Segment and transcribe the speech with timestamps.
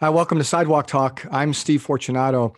[0.00, 1.26] Hi, welcome to Sidewalk Talk.
[1.28, 2.54] I'm Steve Fortunato.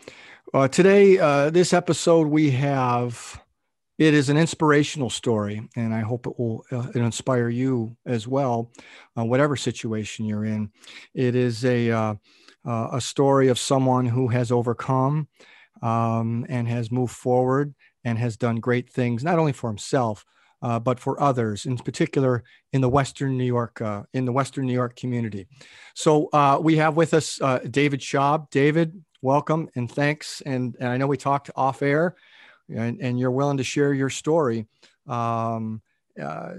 [0.53, 3.43] Uh, today, uh, this episode, we have
[3.99, 8.71] it is an inspirational story, and I hope it will uh, inspire you as well,
[9.17, 10.71] uh, whatever situation you're in.
[11.15, 12.15] It is a uh,
[12.67, 15.27] uh, a story of someone who has overcome
[15.81, 20.27] um, and has moved forward and has done great things, not only for himself
[20.63, 24.67] uh, but for others, in particular in the Western New York uh, in the Western
[24.67, 25.47] New York community.
[25.95, 28.51] So uh, we have with us uh, David Schaub.
[28.51, 30.43] David, welcome and thanks.
[30.45, 32.17] And, and I know we talked off air,
[32.69, 34.67] and, and you're willing to share your story.
[35.07, 35.83] Um,
[36.21, 36.53] uh,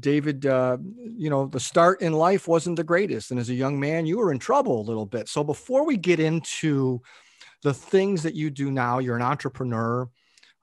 [0.00, 0.78] David, uh,
[1.16, 3.30] you know, the start in life wasn't the greatest.
[3.30, 5.28] And as a young man, you were in trouble a little bit.
[5.28, 7.02] So before we get into
[7.62, 10.08] the things that you do now, you're an entrepreneur,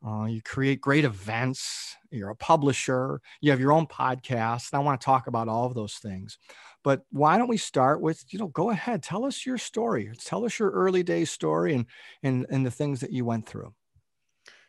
[0.05, 4.73] uh, you create great events, you're a publisher, you have your own podcast.
[4.73, 6.38] I want to talk about all of those things.
[6.84, 10.11] But why don't we start with, you know, go ahead, tell us your story.
[10.23, 11.86] Tell us your early days story and
[12.23, 13.73] and and the things that you went through.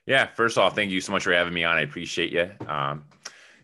[0.06, 1.77] Yeah, first off, thank you so much for having me on.
[1.77, 2.50] I appreciate you.
[2.67, 3.05] Um,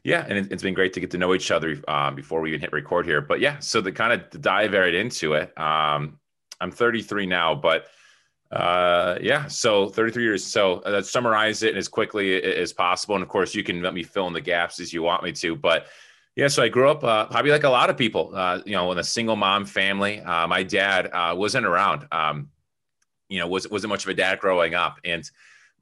[0.04, 2.50] yeah, and it, has been great to get to know each other um, before we
[2.50, 3.20] even hit record here.
[3.20, 5.58] But yeah, so the kind of dive right into it.
[5.58, 6.20] Um,
[6.60, 7.88] I'm 33 now, but
[8.52, 10.44] uh, yeah, so 33 years.
[10.44, 13.16] So uh, summarize it as quickly as possible.
[13.16, 15.32] And of course, you can let me fill in the gaps as you want me
[15.32, 15.56] to.
[15.56, 15.86] But
[16.36, 18.92] yeah, so I grew up uh, probably like a lot of people, uh, you know,
[18.92, 20.20] in a single mom family.
[20.20, 22.06] Uh, my dad uh, wasn't around.
[22.12, 22.50] Um,
[23.28, 25.28] you know, was wasn't much of a dad growing up, and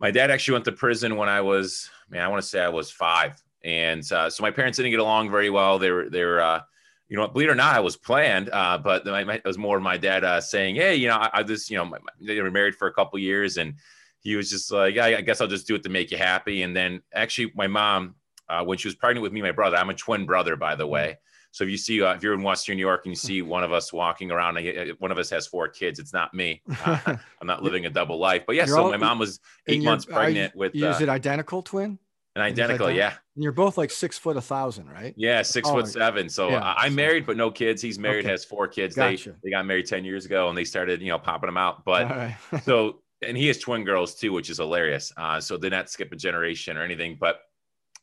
[0.01, 2.69] my dad actually went to prison when I was, man, I want to say I
[2.69, 5.79] was five, and uh, so my parents didn't get along very well.
[5.79, 6.61] They were they were uh,
[7.09, 9.59] you know, believe it or not, I was planned, uh, but my, my, it was
[9.59, 11.99] more of my dad uh, saying, "Hey, you know, I, I just, you know, my,
[12.21, 13.75] they were married for a couple years, and
[14.21, 16.63] he was just like, yeah, I guess I'll just do it to make you happy."
[16.63, 18.15] And then actually, my mom,
[18.49, 20.87] uh, when she was pregnant with me, my brother, I'm a twin brother, by the
[20.87, 21.19] way.
[21.55, 23.63] So if you see, uh, if you're in Western New York and you see one
[23.63, 24.59] of us walking around,
[24.99, 26.01] one of us has four kids.
[26.01, 26.63] It's not me.
[26.85, 28.43] Uh, I'm not living a double life.
[28.47, 30.75] But yeah, so my mom was eight months pregnant with.
[30.75, 31.99] Is it identical twin?
[32.37, 33.15] An identical, yeah.
[33.37, 35.15] And you're both like six foot a thousand, right?
[35.17, 36.29] Yeah, six oh, foot seven.
[36.29, 37.81] So yeah, I'm married, but no kids.
[37.81, 38.33] He's married, okay.
[38.33, 38.97] has four kids.
[38.97, 39.31] Gotcha.
[39.31, 41.85] They they got married ten years ago, and they started, you know, popping them out.
[41.85, 42.37] But right.
[42.65, 45.13] so, and he has twin girls too, which is hilarious.
[45.17, 47.17] Uh, so they're not skip a generation or anything.
[47.21, 47.41] But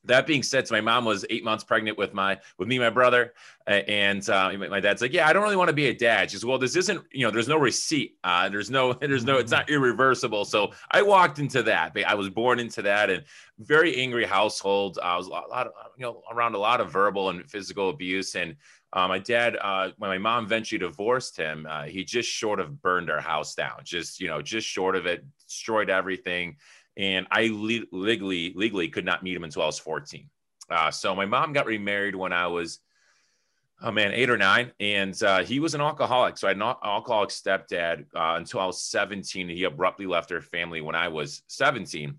[0.06, 2.90] that being said, so my mom was eight months pregnant with my with me, my
[2.90, 3.34] brother,
[3.68, 6.32] and uh, my dad's like, yeah, I don't really want to be a dad.
[6.32, 9.52] She's well, this isn't, you know, there's no receipt, uh, there's no, there's no, it's
[9.52, 10.46] not irreversible.
[10.46, 11.96] So I walked into that.
[12.08, 13.24] I was born into that, and
[13.60, 14.98] very angry household.
[15.02, 18.36] I was a lot of, you know, around a lot of verbal and physical abuse,
[18.36, 18.56] and
[18.94, 22.82] uh, my dad, uh, when my mom eventually divorced him, uh, he just short of
[22.82, 26.58] burned our house down, just you know, just short of it, destroyed everything
[26.98, 30.30] and I le- legally legally could not meet him until I was 14.
[30.70, 32.80] Uh, so my mom got remarried when I was,
[33.82, 36.38] oh man, eight or nine, and uh, he was an alcoholic.
[36.38, 39.50] So I had an alcoholic stepdad uh, until I was 17.
[39.50, 42.18] He abruptly left our family when I was 17.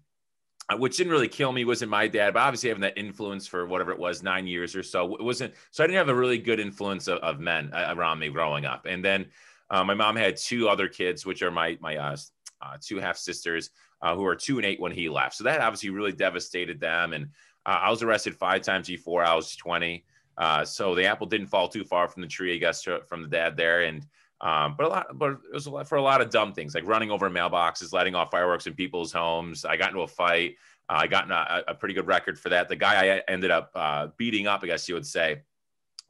[0.70, 3.66] Uh, which didn't really kill me wasn't my dad but obviously having that influence for
[3.66, 6.38] whatever it was nine years or so it wasn't so i didn't have a really
[6.38, 9.26] good influence of, of men uh, around me growing up and then
[9.70, 12.16] uh, my mom had two other kids which are my my uh,
[12.60, 13.70] uh, two half sisters
[14.02, 15.36] uh, who are two and eight when he left.
[15.36, 17.12] So that obviously really devastated them.
[17.12, 17.26] And
[17.64, 20.04] uh, I was arrested five times before I was 20.
[20.36, 23.28] Uh, so the apple didn't fall too far from the tree, I guess, from the
[23.28, 23.82] dad there.
[23.82, 24.04] And
[24.40, 26.74] um, but a lot, but it was a lot, for a lot of dumb things
[26.74, 29.64] like running over mailboxes, letting off fireworks in people's homes.
[29.64, 30.56] I got into a fight.
[30.88, 32.68] Uh, I got a, a, pretty good record for that.
[32.68, 35.42] The guy I ended up uh, beating up, I guess you would say,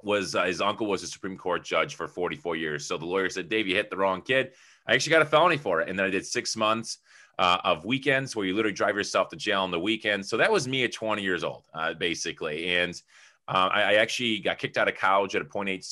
[0.03, 2.87] was uh, his uncle was a Supreme Court judge for 44 years.
[2.87, 4.53] So the lawyer said, Dave, you hit the wrong kid.
[4.87, 5.91] I actually got a felony for it.
[5.91, 6.99] And then I did six months
[7.39, 10.25] uh, of weekends where you literally drive yourself to jail on the weekend.
[10.25, 12.77] So that was me at 20 years old, uh, basically.
[12.77, 13.01] And
[13.49, 15.83] uh, I, I, actually got kicked out of college at a 0.86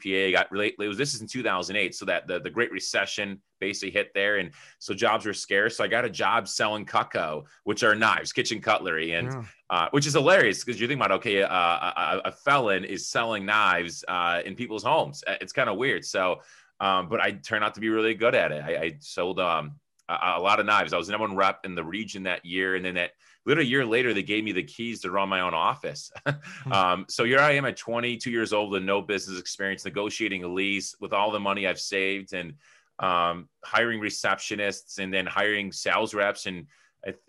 [0.00, 0.32] GPA.
[0.32, 3.90] Got really, it was this is in 2008, so that the, the Great Recession basically
[3.90, 5.78] hit there, and so jobs were scarce.
[5.78, 9.42] So I got a job selling Cutco, which are knives, kitchen cutlery, and yeah.
[9.70, 13.46] uh, which is hilarious because you think about okay, uh, a, a, felon is selling
[13.46, 15.24] knives uh, in people's homes.
[15.40, 16.04] It's kind of weird.
[16.04, 16.42] So,
[16.78, 18.62] um, but I turned out to be really good at it.
[18.62, 19.76] I, I sold um,
[20.08, 20.92] a, a, lot of knives.
[20.92, 23.12] I was number one rep in the region that year, and then that
[23.44, 26.10] literally a year later, they gave me the keys to run my own office.
[26.64, 26.72] Hmm.
[26.72, 30.48] um, so here I am at 22 years old with no business experience, negotiating a
[30.48, 32.54] lease with all the money I've saved, and
[32.98, 36.46] um, hiring receptionists, and then hiring sales reps.
[36.46, 36.66] And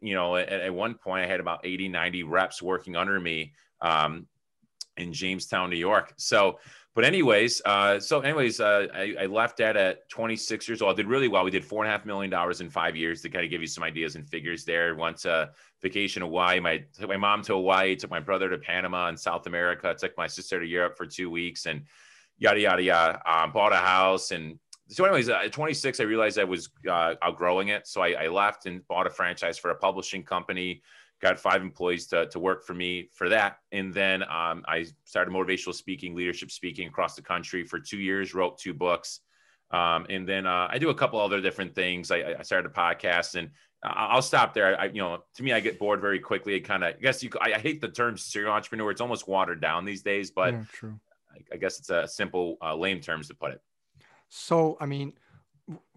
[0.01, 3.53] you know, at, at, one point, I had about 80, 90 reps working under me
[3.81, 4.27] um,
[4.97, 6.13] in Jamestown, New York.
[6.17, 6.59] So
[6.95, 10.93] but anyways, uh, so anyways, uh, I, I, left that at 26 years old.
[10.93, 11.43] I did really well.
[11.43, 13.61] We did four and a half million dollars in five years to kind of give
[13.61, 14.95] you some ideas and figures there.
[14.95, 15.51] Went to
[15.81, 16.59] vacation Hawaii.
[16.59, 17.95] My took my mom to Hawaii.
[17.95, 19.95] Took my brother to Panama and South America.
[19.97, 21.83] Took my sister to Europe for two weeks and
[22.37, 23.21] yada yada yada.
[23.25, 24.57] Um, bought a house and
[24.89, 27.87] so anyways, at 26, I realized I was uh, outgrowing it.
[27.87, 30.81] So I, I, left and bought a franchise for a publishing company,
[31.21, 33.59] got five employees to, to work for me for that.
[33.71, 38.33] And then um, I started motivational speaking, leadership speaking across the country for two years,
[38.33, 39.21] wrote two books.
[39.71, 42.09] Um, and then uh, I do a couple other different things.
[42.09, 43.51] I, I started a podcast and
[43.83, 44.79] I'll stop there.
[44.79, 46.55] I, you know, to me, I get bored very quickly.
[46.55, 48.91] It kind of, I guess you, I, I, hate the term serial entrepreneur.
[48.91, 50.99] It's almost watered down these days, but yeah, true.
[51.31, 53.61] I, I, guess it's a simple, uh, lame terms to put it.
[54.27, 55.13] So, I mean,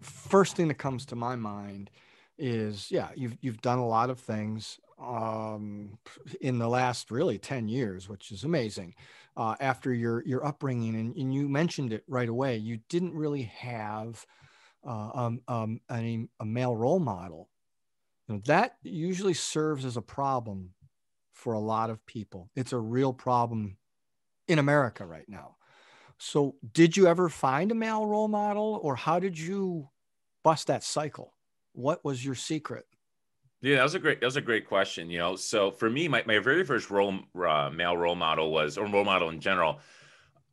[0.01, 1.89] first thing that comes to my mind
[2.37, 5.97] is, yeah, you've you've done a lot of things um,
[6.41, 8.95] in the last really ten years, which is amazing.
[9.35, 13.43] Uh, after your your upbringing, and, and you mentioned it right away, you didn't really
[13.43, 14.25] have
[14.85, 17.49] uh, um, um, a, a male role model.
[18.27, 20.71] You know, that usually serves as a problem
[21.33, 22.49] for a lot of people.
[22.55, 23.77] It's a real problem
[24.47, 25.55] in America right now.
[26.19, 29.89] So, did you ever find a male role model, or how did you
[30.43, 31.33] bust that cycle?
[31.73, 32.85] What was your secret?
[33.63, 35.09] Yeah, that was a great that was a great question.
[35.09, 37.15] You know, so for me, my, my very first role
[37.47, 39.79] uh, male role model was, or role model in general.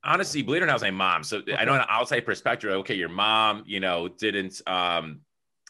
[0.05, 1.25] Honestly, believe it or not, was my mom.
[1.25, 1.57] So okay.
[1.57, 2.71] I know an outside perspective.
[2.71, 5.23] Okay, your mom, you know, didn't um,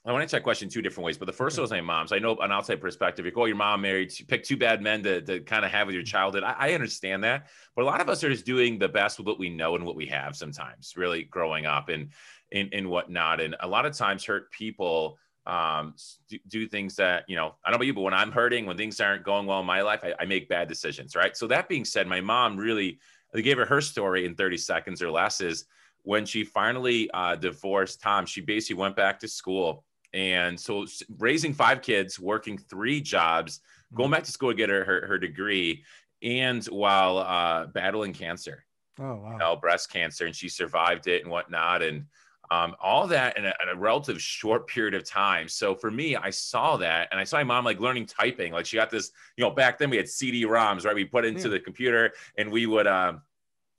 [0.04, 1.62] I want to answer that question two different ways, but the first okay.
[1.62, 2.06] was my mom.
[2.06, 3.25] So I know an outside perspective.
[3.25, 5.87] You oh, your mom married, you pick two bad men to, to kind of have
[5.87, 6.42] with your childhood.
[6.42, 9.26] I, I, understand that, but a lot of us are just doing the best with
[9.26, 10.37] what we know and what we have.
[10.37, 12.10] Sometimes, really growing up and
[12.52, 15.94] and and whatnot, and a lot of times hurt people um,
[16.28, 17.54] do, do, things that you know.
[17.64, 19.66] I don't know about you, but when I'm hurting, when things aren't going well in
[19.66, 21.16] my life, I, I make bad decisions.
[21.16, 21.37] Right.
[21.37, 22.98] So that being said, my mom really,
[23.32, 25.40] they gave her her story in 30 seconds or less.
[25.40, 25.64] Is
[26.02, 30.87] when she finally uh, divorced Tom, she basically went back to school and so
[31.19, 33.60] raising five kids, working three jobs,
[33.94, 34.14] going mm-hmm.
[34.14, 35.84] back to school to get her, her, her degree,
[36.22, 38.64] and while uh, battling cancer.
[38.98, 39.32] Oh, wow.
[39.32, 40.26] You know, breast cancer.
[40.26, 41.82] And she survived it and whatnot.
[41.82, 42.06] And
[42.50, 45.49] um, all that in a, in a, relative short period of time.
[45.49, 48.52] So for me, I saw that and I saw my mom like learning typing.
[48.52, 50.94] Like she got this, you know, back then we had CD ROMs, right?
[50.94, 51.49] We put into yeah.
[51.49, 53.23] the computer and we would, um,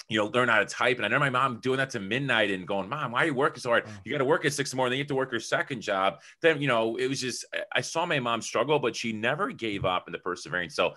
[0.07, 0.97] you know, learn how to type.
[0.97, 3.33] And I remember my mom doing that to midnight and going, Mom, why are you
[3.33, 3.85] working so hard?
[3.85, 3.91] Mm.
[4.03, 5.39] You got to work at six in the morning, then you have to work your
[5.39, 6.19] second job.
[6.41, 9.85] Then, you know, it was just, I saw my mom struggle, but she never gave
[9.85, 10.75] up in the perseverance.
[10.75, 10.95] So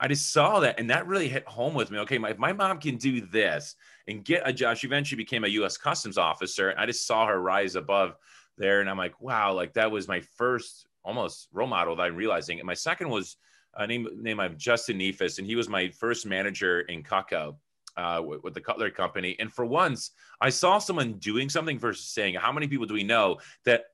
[0.00, 0.78] I just saw that.
[0.78, 1.98] And that really hit home with me.
[2.00, 3.74] Okay, my, if my mom can do this
[4.06, 6.74] and get a job, she eventually became a US Customs officer.
[6.76, 8.16] I just saw her rise above
[8.56, 8.80] there.
[8.80, 12.58] And I'm like, wow, like that was my first almost role model that I'm realizing.
[12.58, 13.36] And my second was
[13.74, 17.56] a name, name of Justin Neefus, and he was my first manager in Cutco
[17.96, 19.36] uh, with, with, the cutlery company.
[19.38, 23.04] And for once, I saw someone doing something versus saying, How many people do we
[23.04, 23.86] know that?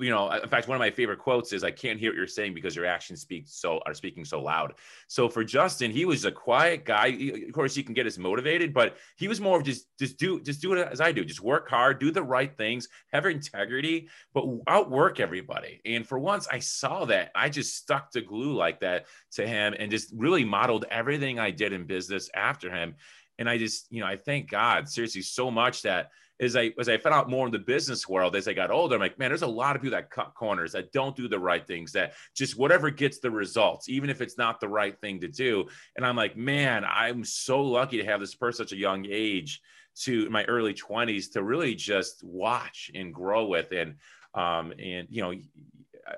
[0.00, 2.28] You know, in fact, one of my favorite quotes is, "I can't hear what you're
[2.28, 4.74] saying because your actions speak so are speaking so loud."
[5.08, 7.06] So for Justin, he was a quiet guy.
[7.46, 10.40] Of course, he can get us motivated, but he was more of just just do
[10.40, 11.24] just do it as I do.
[11.24, 15.80] Just work hard, do the right things, have integrity, but outwork everybody.
[15.84, 17.32] And for once, I saw that.
[17.34, 21.50] I just stuck to glue like that to him, and just really modeled everything I
[21.50, 22.94] did in business after him.
[23.38, 26.10] And I just, you know, I thank God seriously so much that
[26.40, 28.94] as I as I found out more in the business world as I got older,
[28.94, 31.38] I'm like, man, there's a lot of people that cut corners, that don't do the
[31.38, 35.20] right things, that just whatever gets the results, even if it's not the right thing
[35.20, 35.66] to do.
[35.96, 39.60] And I'm like, man, I'm so lucky to have this person such a young age
[40.02, 43.72] to my early 20s to really just watch and grow with.
[43.72, 43.96] And
[44.34, 45.34] um, and you know,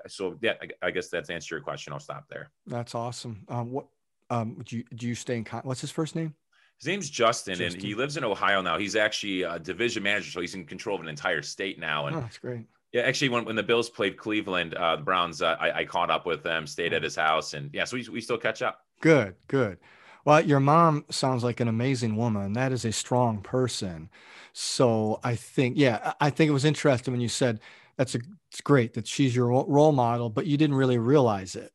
[0.07, 1.93] so yeah, I, I guess that's answer your question.
[1.93, 2.51] I'll stop there.
[2.67, 3.43] That's awesome.
[3.47, 3.87] Um, what
[4.29, 6.35] um, do you do you stay in con- what's his first name?
[6.81, 8.79] His name's Justin, Justin, and he lives in Ohio now.
[8.79, 12.07] He's actually a division manager, so he's in control of an entire state now.
[12.07, 12.65] And oh, that's great.
[12.91, 16.09] Yeah, actually, when, when the Bills played Cleveland, uh, the Browns, uh, I, I, caught
[16.09, 18.79] up with them, stayed at his house, and yeah, so we, we still catch up.
[18.99, 19.77] Good, good.
[20.25, 22.53] Well, your mom sounds like an amazing woman.
[22.53, 24.09] That is a strong person.
[24.53, 27.59] So I think, yeah, I think it was interesting when you said
[27.95, 28.19] that's a,
[28.49, 31.71] it's great that she's your role model, but you didn't really realize it,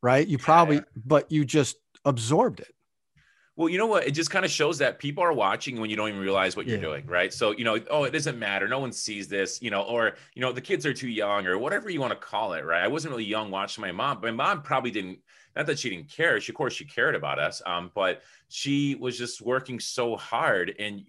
[0.00, 0.26] right?
[0.26, 0.82] You probably, yeah.
[1.04, 2.72] but you just absorbed it.
[3.58, 4.06] Well, you know what?
[4.06, 6.68] It just kind of shows that people are watching when you don't even realize what
[6.68, 7.34] you're doing, right?
[7.34, 8.68] So, you know, oh, it doesn't matter.
[8.68, 11.58] No one sees this, you know, or, you know, the kids are too young or
[11.58, 12.84] whatever you want to call it, right?
[12.84, 15.18] I wasn't really young watching my mom, but my mom probably didn't,
[15.56, 16.40] not that she didn't care.
[16.40, 20.72] She, of course, she cared about us, um, but she was just working so hard.
[20.78, 21.04] And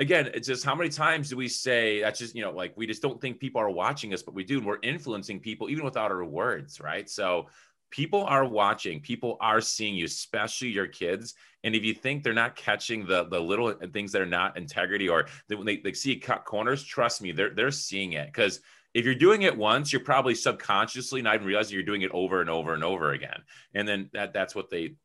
[0.00, 2.88] again, it's just how many times do we say that's just, you know, like we
[2.88, 4.58] just don't think people are watching us, but we do.
[4.58, 7.08] And we're influencing people even without our words, right?
[7.08, 7.46] So,
[7.92, 11.34] people are watching people are seeing you especially your kids.
[11.62, 15.08] And if you think they're not catching the the little things that are not integrity
[15.08, 18.26] or they, when they, they see cut corners trust me they're they're seeing it.
[18.26, 18.60] Because
[18.94, 22.40] if you're doing it once you're probably subconsciously not even realizing you're doing it over
[22.40, 23.42] and over and over again.
[23.74, 24.96] And then that that's what they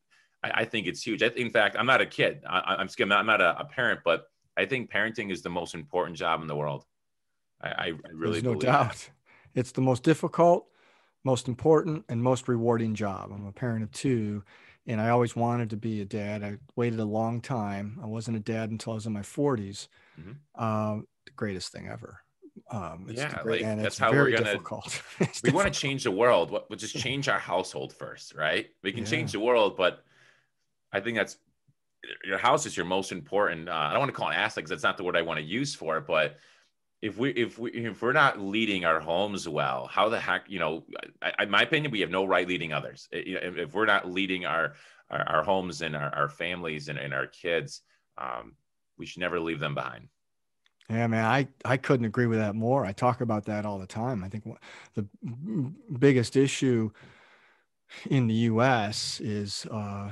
[0.42, 1.22] i, I think it's huge.
[1.22, 2.42] I, in fact i'm not a kid.
[2.48, 4.24] I, am I'm not, I'm not a, a parent but
[4.56, 6.84] i think parenting is the most important job in the world.
[7.60, 8.90] I, I really There's no doubt.
[8.90, 9.10] That.
[9.54, 10.68] It's the most difficult,
[11.24, 13.30] most important, and most rewarding job.
[13.32, 14.42] I'm a parent of two,
[14.86, 16.42] and I always wanted to be a dad.
[16.42, 17.98] I waited a long time.
[18.02, 19.88] I wasn't a dad until I was in my 40s.
[20.18, 20.62] Mm-hmm.
[20.64, 22.20] Um, the greatest thing ever.
[22.70, 24.58] Um, yeah, great, like, that's how we're gonna.
[25.44, 26.50] we want to change the world.
[26.50, 28.66] We'll just change our household first, right?
[28.82, 29.10] We can yeah.
[29.10, 30.04] change the world, but
[30.92, 31.36] I think that's
[32.24, 33.68] your house is your most important.
[33.68, 35.22] Uh, I don't want to call it an asset because that's not the word I
[35.22, 36.38] want to use for it, but
[37.00, 40.58] if we if we if we're not leading our homes well, how the heck you
[40.58, 40.84] know?
[41.22, 43.08] I, in my opinion, we have no right leading others.
[43.12, 44.74] If, we're not leading our
[45.10, 47.82] our, our homes and our, our families and, and our kids,
[48.18, 48.54] um,
[48.98, 50.08] we should never leave them behind.
[50.90, 52.86] Yeah, man, I, I couldn't agree with that more.
[52.86, 54.24] I talk about that all the time.
[54.24, 54.44] I think
[54.94, 55.06] the
[55.98, 56.90] biggest issue
[58.06, 59.20] in the U.S.
[59.20, 60.10] is uh,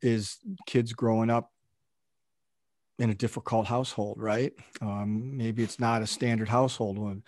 [0.00, 1.52] is kids growing up
[3.02, 4.52] in a difficult household, right?
[4.80, 7.24] Um, maybe it's not a standard household when,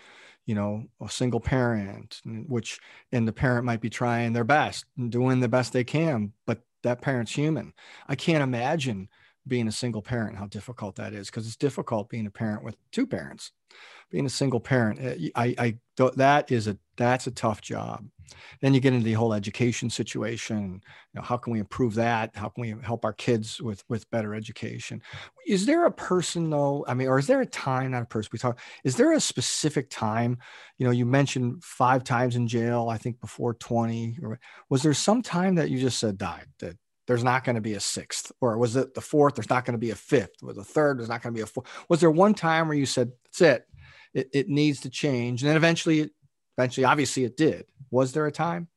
[0.47, 2.79] you know, a single parent, which
[3.11, 6.61] and the parent might be trying their best and doing the best they can, but
[6.85, 7.73] that parent's human.
[8.07, 9.09] I can't imagine
[9.49, 12.77] being a single parent, how difficult that is, because it's difficult being a parent with
[12.93, 13.51] two parents.
[14.11, 15.79] Being a single parent, eh, I, I,
[16.15, 18.07] that is a that's a tough job.
[18.61, 20.81] Then you get into the whole education situation.
[21.13, 22.35] You know, how can we improve that?
[22.35, 25.03] How can we help our kids with with better education?
[25.47, 26.85] Is there a person though?
[26.89, 27.93] I mean, or is there a time?
[27.93, 28.31] Not a person.
[28.33, 28.59] We talk.
[28.85, 30.39] Is there a specific time?
[30.79, 32.89] You know, you mentioned five times in jail.
[32.91, 34.19] I think before twenty.
[34.23, 34.39] Or
[34.69, 36.77] was there some time that you just said died that
[37.07, 39.75] there's not going to be a sixth or was it the fourth there's not going
[39.75, 42.01] to be a fifth was the third there's not going to be a fourth was
[42.01, 43.67] there one time where you said that's it
[44.15, 46.11] it, it needs to change and then eventually
[46.59, 47.67] eventually obviously it did.
[47.91, 48.69] Was there a time?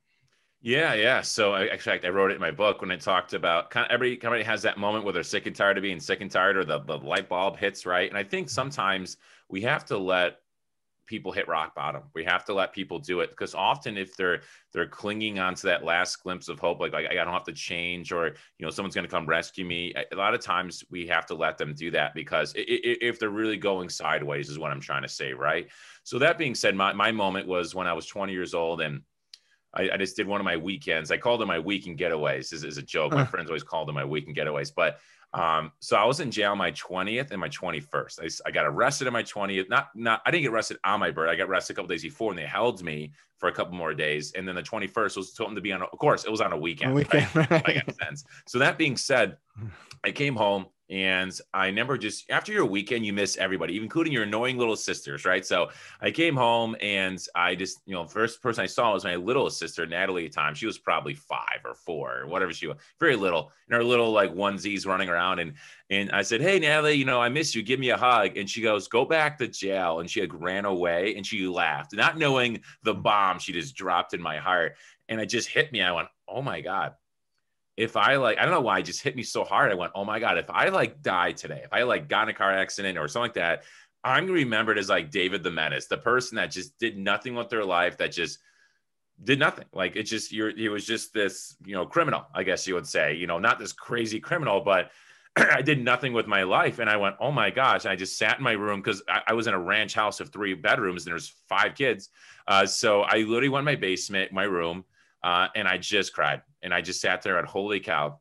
[0.62, 1.22] Yeah yeah.
[1.22, 3.92] So I, actually i wrote it in my book when i talked about kind of
[3.92, 6.58] everybody, everybody has that moment where they're sick and tired of being sick and tired
[6.58, 8.10] or the, the light bulb hits right?
[8.10, 9.18] And i think sometimes
[9.50, 10.40] we have to let
[11.08, 12.04] people hit rock bottom.
[12.14, 14.42] We have to let people do it because often if they're
[14.74, 18.12] they're clinging onto that last glimpse of hope, like, like I don't have to change
[18.12, 19.94] or you know someone's going to come rescue me.
[20.12, 23.58] A lot of times we have to let them do that because if they're really
[23.58, 25.68] going sideways, is what I'm trying to say, right?
[26.04, 29.02] So that being said, my my moment was when I was 20 years old and.
[29.74, 31.12] I, I just did one of my weekends.
[31.12, 32.50] I called them my weekend getaways.
[32.50, 33.12] This is a joke.
[33.12, 34.72] My friends always called them my weekend getaways.
[34.74, 35.00] But
[35.34, 38.20] um, so I was in jail my 20th and my 21st.
[38.22, 39.70] I, I, got arrested on my 20th.
[39.70, 41.34] Not, not, I didn't get arrested on my birthday.
[41.34, 43.94] I got arrested a couple days before and they held me for a couple more
[43.94, 44.32] days.
[44.34, 46.54] And then the 21st was told to be on, a, of course, it was on
[46.54, 46.92] a weekend.
[46.92, 47.52] A weekend right?
[47.68, 47.96] right.
[48.02, 48.24] sense.
[48.48, 49.38] So that being said,
[50.04, 54.24] I came home and I remember just after your weekend, you miss everybody, including your
[54.24, 55.46] annoying little sisters, right?
[55.46, 59.16] So I came home and I just, you know, first person I saw was my
[59.16, 60.56] little sister, Natalie, at the time.
[60.56, 64.12] She was probably five or four or whatever she was, very little, in her little
[64.12, 65.40] like onesies running around.
[65.40, 65.54] And
[65.90, 67.64] and I said, Hey, Natalie, you know, I miss you.
[67.64, 68.38] Give me a hug.
[68.38, 70.00] And she goes, Go back to jail.
[70.00, 74.14] And she like ran away and she laughed, not knowing the bomb she just dropped
[74.14, 74.78] in my heart.
[75.10, 75.82] And it just hit me.
[75.82, 76.94] I went, Oh my God
[77.78, 79.72] if I like, I don't know why it just hit me so hard.
[79.72, 82.30] I went, oh my God, if I like die today, if I like got in
[82.30, 83.64] a car accident or something like that,
[84.04, 87.36] I'm gonna remember it as like David the Menace, the person that just did nothing
[87.36, 88.40] with their life, that just
[89.24, 89.66] did nothing.
[89.74, 92.88] Like it just you're he was just this, you know, criminal, I guess you would
[92.88, 94.92] say, you know, not this crazy criminal, but
[95.38, 96.80] I did nothing with my life.
[96.80, 97.86] And I went, oh my gosh.
[97.86, 100.20] And I just sat in my room because I, I, was in a ranch house
[100.20, 102.10] of three bedrooms and there's five kids.
[102.48, 104.86] Uh, so I literally went in my basement, my room,
[105.24, 108.20] uh, and I just cried and I just sat there and holy cow,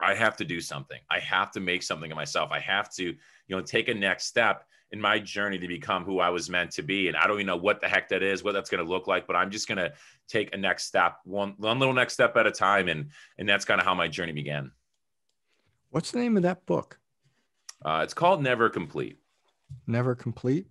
[0.00, 0.98] I have to do something.
[1.10, 2.50] I have to make something of myself.
[2.50, 3.16] I have to, you
[3.48, 6.82] know, take a next step in my journey to become who I was meant to
[6.82, 7.08] be.
[7.08, 9.06] And I don't even know what the heck that is, what that's going to look
[9.06, 9.92] like, but I'm just going to
[10.28, 13.64] take a next step, one one little next step at a time, and and that's
[13.64, 14.70] kind of how my journey began.
[15.90, 16.98] What's the name of that book?
[17.84, 19.18] Uh, it's called Never Complete.
[19.86, 20.66] Never Complete.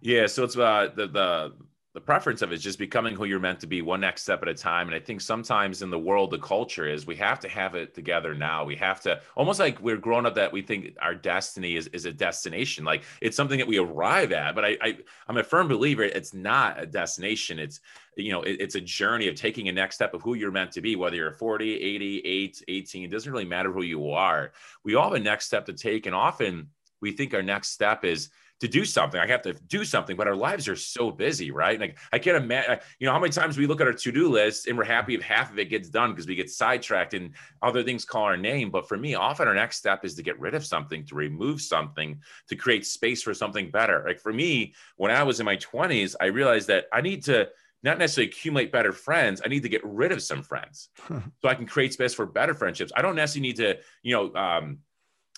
[0.00, 1.52] Yeah, so it's uh, the the
[1.92, 4.42] the preference of it is just becoming who you're meant to be one next step
[4.42, 4.86] at a time.
[4.86, 7.94] And i think sometimes in the world the culture is we have to have it
[7.94, 8.64] together now.
[8.64, 12.04] We have to almost like we're grown up that we think our destiny is, is
[12.04, 12.84] a destination.
[12.84, 16.32] Like it's something that we arrive at but i, I am a firm believer it's
[16.32, 17.58] not a destination.
[17.58, 17.80] It's
[18.16, 20.72] you know it, it's a journey of taking a next step of who you're meant
[20.72, 24.52] to be whether you're 40 80 8 18 it doesn't really matter who you are.
[24.84, 26.68] We all have a next step to take and often
[27.00, 29.20] we think our next step is to do something.
[29.20, 31.80] I have to do something, but our lives are so busy, right?
[31.80, 34.66] Like I can't imagine, you know, how many times we look at our to-do list
[34.66, 37.82] and we're happy if half of it gets done because we get sidetracked and other
[37.82, 38.70] things call our name.
[38.70, 41.60] But for me, often our next step is to get rid of something, to remove
[41.60, 44.04] something, to create space for something better.
[44.06, 47.48] Like for me, when I was in my 20s, I realized that I need to
[47.82, 49.40] not necessarily accumulate better friends.
[49.42, 52.54] I need to get rid of some friends so I can create space for better
[52.54, 52.92] friendships.
[52.94, 54.78] I don't necessarily need to, you know, um,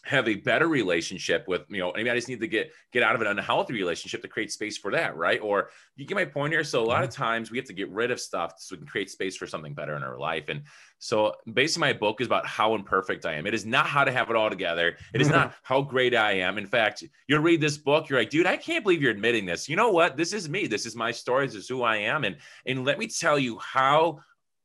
[0.04, 3.14] have a better relationship with you know maybe i just need to get get out
[3.14, 5.40] of an unhealthy relationship to create space for that right?
[5.40, 6.64] Or you get my point here.
[6.64, 7.22] So a lot of mm-hmm.
[7.22, 9.74] times we have to get rid of stuff so we can create space for something
[9.74, 10.48] better in our life.
[10.48, 10.62] And
[10.98, 13.46] so basically my book is about how imperfect i am.
[13.46, 14.96] It is not how to have it all together.
[15.14, 16.58] It is not how great i am.
[16.58, 19.68] In fact you'll read this book you're like dude i can't believe you're admitting this.
[19.68, 20.16] You know what?
[20.16, 20.66] This is me.
[20.66, 21.46] This is my story.
[21.46, 22.24] This is who i am.
[22.24, 24.20] And and let me tell you how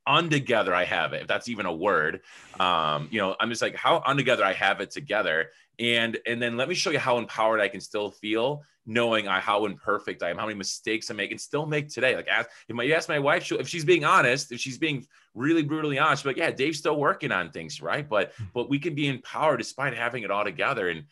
[0.07, 2.21] untogether I have it, if that's even a word.
[2.59, 5.51] Um, you know, I'm just like how untogether I have it together.
[5.79, 9.39] And and then let me show you how empowered I can still feel, knowing I,
[9.39, 12.15] how imperfect I am, how many mistakes I make, and still make today.
[12.15, 15.05] Like, ask, if my, you ask my wife, if she's being honest, if she's being
[15.35, 18.07] really brutally honest, but like, yeah, Dave's still working on things, right?
[18.07, 18.45] But hmm.
[18.53, 20.89] but we can be empowered despite having it all together.
[20.89, 21.03] And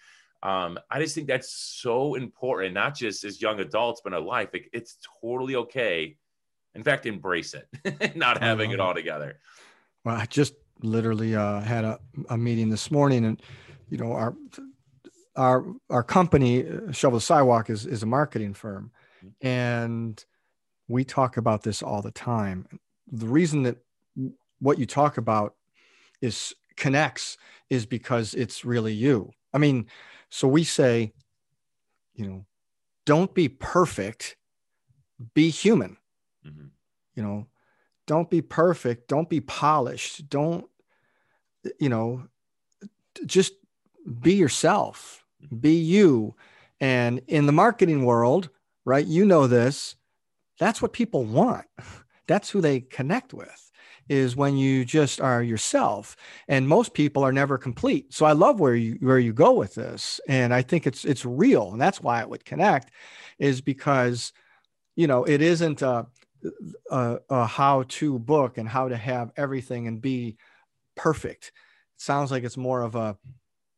[0.42, 4.50] um, I just think that's so important, not just as young adults, but in life.
[4.52, 6.18] Like, it's totally okay
[6.76, 9.40] in fact, embrace it, not having it all together.
[10.04, 13.42] Well, I just literally uh, had a, a meeting this morning, and
[13.90, 14.36] you know our
[15.36, 18.92] our our company, uh, Shovel the Sidewalk, is is a marketing firm,
[19.26, 19.48] mm-hmm.
[19.48, 20.24] and
[20.88, 22.68] we talk about this all the time.
[23.12, 23.78] The reason that
[24.60, 25.56] what you talk about
[26.22, 27.38] is connects
[27.70, 29.32] is because it's really you.
[29.54, 29.88] I mean,
[30.30, 31.14] so we say,
[32.14, 32.46] you know,
[33.06, 34.36] don't be perfect,
[35.34, 35.98] be human.
[36.46, 36.68] Mm-hmm.
[37.16, 37.48] You know,
[38.08, 39.08] don't be perfect.
[39.08, 40.30] Don't be polished.
[40.30, 40.66] Don't,
[41.80, 42.28] you know,
[43.26, 43.54] just
[44.22, 45.58] be yourself, mm-hmm.
[45.58, 46.36] be you.
[46.80, 48.50] And in the marketing world,
[48.84, 49.96] right, you know this,
[50.60, 51.66] that's what people want.
[52.28, 53.72] That's who they connect with
[54.10, 56.16] is when you just are yourself
[56.48, 59.74] and most people are never complete so i love where you where you go with
[59.76, 62.92] this and i think it's it's real and that's why it would connect
[63.40, 64.32] is because
[64.96, 66.06] you know it isn't a,
[66.90, 70.38] a, a how to book and how to have everything and be
[70.96, 71.52] perfect.
[71.96, 73.18] It sounds like it's more of a,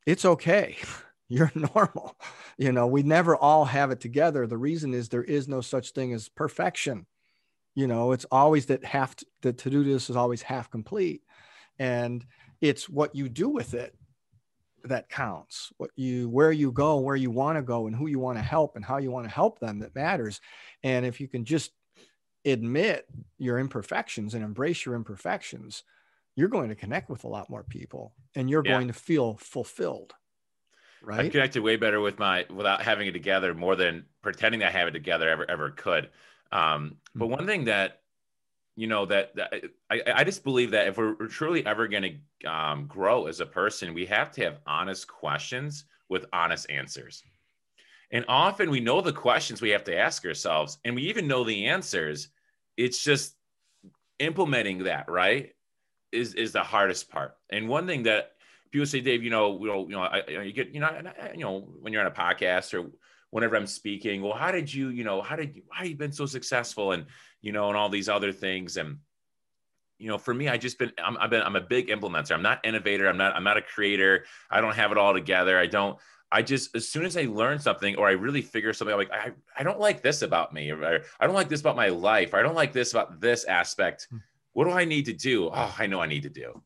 [0.05, 0.77] it's okay.
[1.29, 2.15] You're normal.
[2.57, 4.47] You know, we never all have it together.
[4.47, 7.05] The reason is there is no such thing as perfection.
[7.75, 11.21] You know, it's always that half the to do list is always half complete.
[11.77, 12.25] And
[12.61, 13.93] it's what you do with it
[14.83, 18.19] that counts what you where you go where you want to go and who you
[18.19, 20.39] want to help and how you want to help them that matters
[20.83, 21.71] and if you can just
[22.51, 23.07] admit
[23.37, 25.83] your imperfections and embrace your imperfections,
[26.35, 28.73] you're going to connect with a lot more people and you're yeah.
[28.73, 30.13] going to feel fulfilled.
[31.01, 31.19] Right.
[31.19, 34.87] I connected way better with my without having it together more than pretending I have
[34.87, 36.09] it together ever ever could.
[36.51, 37.33] Um, but mm-hmm.
[37.33, 38.01] one thing that
[38.75, 39.53] you know that, that
[39.89, 43.39] I, I just believe that if we're, we're truly ever going to um, grow as
[43.39, 47.23] a person, we have to have honest questions with honest answers.
[48.11, 51.43] And often we know the questions we have to ask ourselves, and we even know
[51.43, 52.29] the answers.
[52.77, 53.35] It's just
[54.19, 55.53] implementing that, right?
[56.11, 57.35] Is is the hardest part.
[57.49, 58.31] And one thing that
[58.71, 60.89] people say, Dave, you know, you know, you know, I, you get, you know,
[61.33, 62.89] you know, when you're on a podcast or
[63.31, 66.13] whenever I'm speaking, well, how did you, you know, how did you, have you been
[66.13, 67.05] so successful, and
[67.41, 68.99] you know, and all these other things, and
[69.99, 72.31] you know, for me, I just been, I'm, I've been, I'm a big implementer.
[72.31, 73.07] I'm not innovator.
[73.07, 74.25] I'm not, I'm not a creator.
[74.49, 75.57] I don't have it all together.
[75.57, 75.97] I don't,
[76.31, 79.11] I just as soon as I learn something or I really figure something I'm like
[79.11, 82.33] I, I don't like this about me or I don't like this about my life
[82.33, 84.07] or I don't like this about this aspect.
[84.09, 84.17] Hmm.
[84.53, 85.49] What do I need to do?
[85.53, 86.61] Oh, I know I need to do.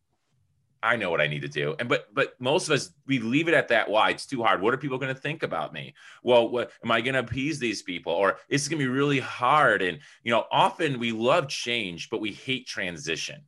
[0.84, 1.76] I know what I need to do.
[1.80, 3.90] And but but most of us we leave it at that.
[3.90, 4.62] Why it's too hard.
[4.62, 5.94] What are people going to think about me?
[6.24, 8.14] Well, what am I going to appease these people?
[8.14, 9.84] Or it's going to be really hard.
[9.84, 13.42] And you know, often we love change, but we hate transition.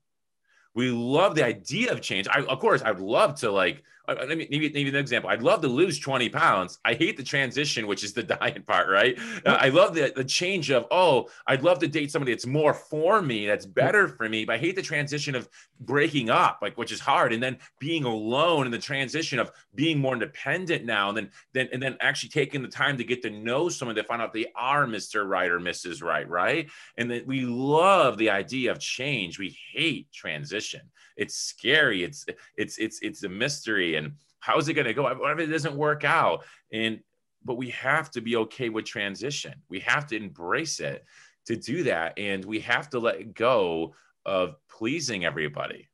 [0.76, 2.28] We love the idea of change.
[2.28, 5.30] I, of course, I'd love to like let me give you an example.
[5.30, 6.80] I'd love to lose 20 pounds.
[6.84, 9.18] I hate the transition, which is the diet part, right?
[9.46, 12.74] Uh, I love the, the change of, oh, I'd love to date somebody that's more
[12.74, 14.44] for me, that's better for me.
[14.44, 15.48] But I hate the transition of
[15.80, 20.00] breaking up, like which is hard, and then being alone in the transition of being
[20.00, 23.30] more independent now, and then then and then actually taking the time to get to
[23.30, 25.28] know someone to find out they are Mr.
[25.28, 26.04] Right or Mrs.
[26.04, 26.70] Right, right?
[26.98, 29.40] And that we love the idea of change.
[29.40, 30.82] We hate transition
[31.16, 32.26] it's scary it's
[32.58, 35.04] it's it's it's a mystery and how is it going to go?
[35.04, 37.00] What if it doesn't work out and
[37.46, 39.54] but we have to be okay with transition.
[39.70, 41.06] We have to embrace it
[41.46, 45.90] to do that and we have to let go of pleasing everybody.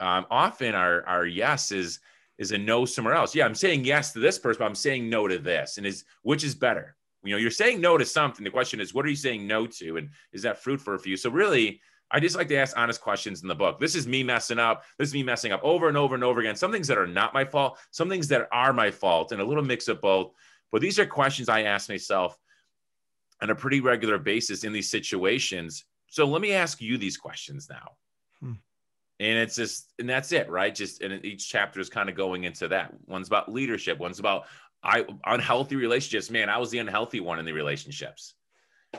[0.00, 2.00] Um, often our our yes is
[2.38, 3.34] is a no somewhere else.
[3.34, 6.04] Yeah i'm saying yes to this person but i'm saying no to this and is
[6.22, 6.96] which is better?
[7.24, 8.44] You know you're saying no to something.
[8.44, 11.16] The question is what are you saying no to and is that fruitful for you?
[11.16, 13.78] So really I just like to ask honest questions in the book.
[13.78, 14.84] This is me messing up.
[14.98, 16.56] This is me messing up over and over and over again.
[16.56, 19.44] Some things that are not my fault, some things that are my fault, and a
[19.44, 20.32] little mix of both.
[20.72, 22.38] But these are questions I ask myself
[23.42, 25.84] on a pretty regular basis in these situations.
[26.08, 27.92] So let me ask you these questions now.
[28.40, 28.52] Hmm.
[29.18, 32.44] and it's just and that's it right just and each chapter is kind of going
[32.44, 34.44] into that one's about leadership one's about
[34.84, 38.34] i unhealthy relationships man i was the unhealthy one in the relationships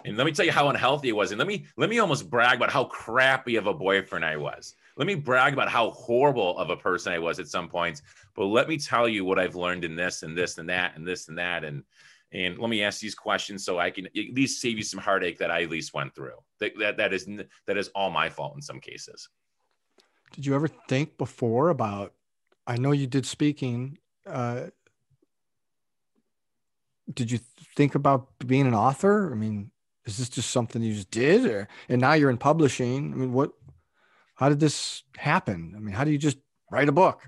[0.06, 2.30] and let me tell you how unhealthy it was and let me let me almost
[2.30, 6.58] brag about how crappy of a boyfriend i was let me brag about how horrible
[6.60, 8.04] of a person i was at some points
[8.36, 11.08] but let me tell you what i've learned in this and this and that and
[11.08, 11.84] this and that and
[12.32, 15.40] and let me ask these questions so i can at least save you some heartache
[15.40, 17.28] that i at least went through that that, that is
[17.66, 19.30] that is all my fault in some cases
[20.32, 22.14] did you ever think before about?
[22.68, 23.98] I know you did speaking.
[24.26, 24.68] Uh,
[27.12, 27.40] did you
[27.76, 29.32] think about being an author?
[29.32, 29.72] I mean,
[30.10, 33.14] is this just something you just did, or and now you're in publishing?
[33.14, 33.52] I mean, what?
[34.36, 35.74] How did this happen?
[35.76, 36.38] I mean, how do you just
[36.72, 37.22] write a book?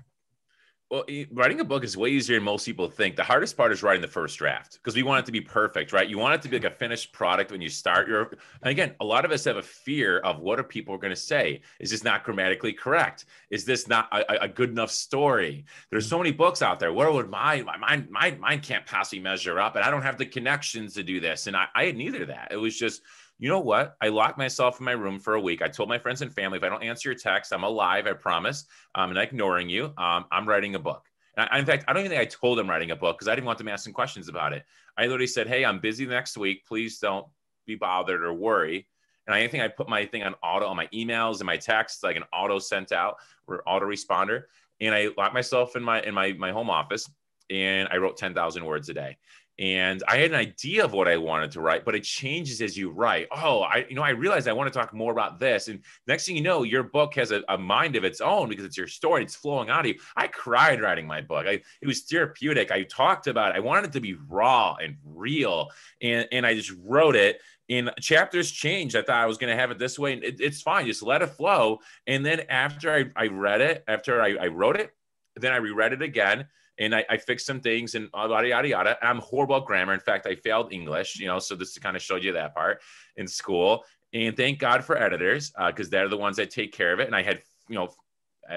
[0.92, 3.16] Well, writing a book is way easier than most people think.
[3.16, 5.90] The hardest part is writing the first draft because we want it to be perfect,
[5.90, 6.06] right?
[6.06, 8.24] You want it to be like a finished product when you start your.
[8.60, 11.16] And again, a lot of us have a fear of what are people going to
[11.16, 11.62] say?
[11.80, 13.24] Is this not grammatically correct?
[13.48, 15.64] Is this not a, a, good enough story?
[15.88, 16.92] There's so many books out there.
[16.92, 19.76] Where would my my my mind can't possibly measure up?
[19.76, 21.46] And I don't have the connections to do this.
[21.46, 22.48] And I, I had neither of that.
[22.50, 23.00] It was just
[23.42, 23.96] you know what?
[24.00, 25.62] I locked myself in my room for a week.
[25.62, 28.06] I told my friends and family, if I don't answer your text, I'm alive.
[28.06, 28.66] I promise.
[28.94, 29.86] I'm not ignoring you.
[29.98, 31.08] Um, I'm writing a book.
[31.36, 33.34] I, in fact, I don't even think I told them writing a book because I
[33.34, 34.64] didn't want them asking questions about it.
[34.96, 36.64] I literally said, "Hey, I'm busy next week.
[36.64, 37.26] Please don't
[37.66, 38.86] be bothered or worry."
[39.26, 42.04] And I think I put my thing on auto on my emails and my texts,
[42.04, 43.16] like an auto sent out
[43.48, 44.44] or auto responder.
[44.80, 47.10] And I locked myself in my in my my home office
[47.50, 49.16] and I wrote 10,000 words a day
[49.58, 52.76] and I had an idea of what I wanted to write, but it changes as
[52.76, 53.28] you write.
[53.30, 55.68] Oh, I, you know, I realized I want to talk more about this.
[55.68, 58.64] And next thing you know, your book has a, a mind of its own because
[58.64, 59.22] it's your story.
[59.22, 59.94] It's flowing out of you.
[60.16, 61.46] I cried writing my book.
[61.46, 62.70] I, it was therapeutic.
[62.70, 63.56] I talked about it.
[63.56, 65.68] I wanted it to be raw and real.
[66.00, 68.96] And, and I just wrote it and chapters changed.
[68.96, 70.14] I thought I was going to have it this way.
[70.14, 70.86] And it, it's fine.
[70.86, 71.80] Just let it flow.
[72.06, 74.92] And then after I, I read it, after I, I wrote it,
[75.36, 76.46] then I reread it again
[76.78, 78.98] and I, I, fixed some things and yada yada yada.
[79.02, 79.92] I'm horrible at grammar.
[79.92, 82.80] In fact, I failed English, you know, so this kind of showed you that part
[83.16, 83.84] in school.
[84.14, 87.06] And thank God for editors because uh, they're the ones that take care of it.
[87.06, 87.90] And I had, you know,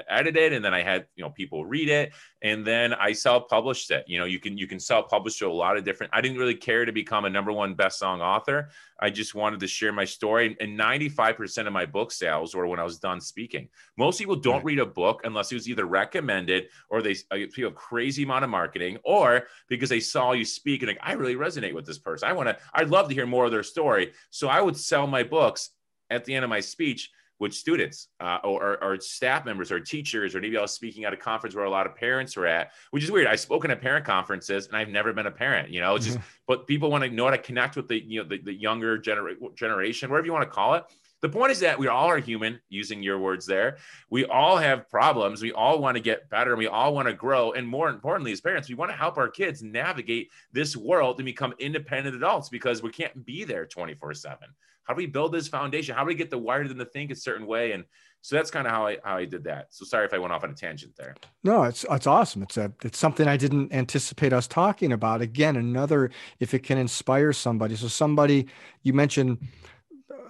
[0.09, 4.05] edited and then I had you know people read it and then I self-published it.
[4.07, 6.13] You know, you can you can self-publish to a lot of different.
[6.13, 8.69] I didn't really care to become a number one best-selling author.
[8.99, 10.55] I just wanted to share my story.
[10.59, 13.69] And 95% of my book sales were when I was done speaking.
[13.97, 14.65] Most people don't right.
[14.65, 18.43] read a book unless it was either recommended or they uh, feel a crazy amount
[18.43, 21.99] of marketing or because they saw you speak and like, I really resonate with this
[21.99, 22.29] person.
[22.29, 24.13] I want to, I'd love to hear more of their story.
[24.29, 25.71] So I would sell my books
[26.09, 30.35] at the end of my speech with students uh, or, or, staff members or teachers,
[30.35, 32.71] or maybe I was speaking at a conference where a lot of parents were at,
[32.91, 33.27] which is weird.
[33.27, 36.19] I've spoken at parent conferences and I've never been a parent, you know, it's just,
[36.47, 38.97] but people want to know how to connect with the, you know, the, the younger
[38.97, 40.85] genera- generation, whatever you want to call it.
[41.25, 43.77] The point is that we all are human, using your words there.
[44.11, 45.41] We all have problems.
[45.41, 46.51] We all want to get better.
[46.51, 47.53] And we all want to grow.
[47.53, 51.25] And more importantly, as parents, we want to help our kids navigate this world and
[51.25, 54.37] become independent adults because we can't be there 24 7.
[54.83, 55.95] How do we build this foundation?
[55.95, 57.71] How do we get the wired them to think a certain way?
[57.71, 57.85] And
[58.21, 59.67] so that's kind of how I how I did that.
[59.71, 61.15] So sorry if I went off on a tangent there.
[61.43, 62.43] No, it's it's awesome.
[62.43, 65.21] It's a it's something I didn't anticipate us talking about.
[65.21, 67.75] Again, another if it can inspire somebody.
[67.75, 68.47] So somebody
[68.83, 69.39] you mentioned,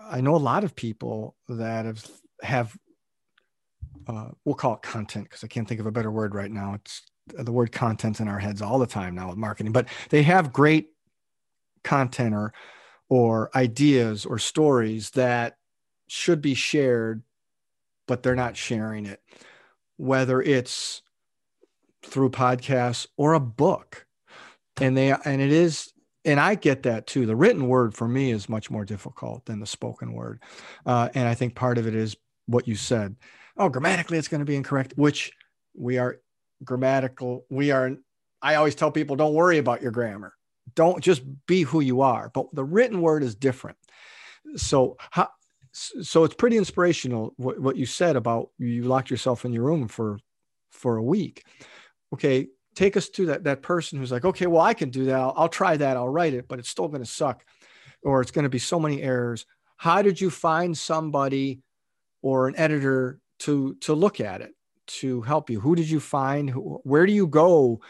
[0.08, 2.06] I know a lot of people that have
[2.42, 2.78] have
[4.08, 6.76] uh, we'll call it content because I can't think of a better word right now.
[6.76, 10.22] It's the word content in our heads all the time now with marketing, but they
[10.24, 10.90] have great
[11.84, 12.54] content or
[13.10, 15.58] or ideas or stories that
[16.08, 17.24] should be shared,
[18.08, 19.22] but they're not sharing it,
[19.98, 21.02] whether it's
[22.04, 24.06] through podcasts or a book.
[24.80, 25.94] And they and it is
[26.26, 27.26] and I get that too.
[27.26, 30.42] The written word for me is much more difficult than the spoken word,
[30.86, 32.16] uh, and I think part of it is
[32.48, 33.16] what you said.
[33.58, 35.32] Oh, grammatically, it's going to be incorrect, which
[35.74, 36.18] we are
[36.64, 37.46] grammatical.
[37.50, 37.92] We are.
[38.42, 40.34] I always tell people, don't worry about your grammar
[40.74, 43.78] don't just be who you are but the written word is different
[44.56, 45.30] so how
[45.74, 49.88] so it's pretty inspirational what, what you said about you locked yourself in your room
[49.88, 50.18] for
[50.72, 51.44] for a week
[52.14, 55.16] okay take us to that that person who's like okay well i can do that
[55.16, 57.44] i'll, I'll try that i'll write it but it's still going to suck
[58.04, 59.46] or it's going to be so many errors
[59.78, 61.62] how did you find somebody
[62.22, 64.52] or an editor to to look at it
[64.88, 65.60] to help you?
[65.60, 66.52] Who did you find?
[66.52, 67.82] Where do you go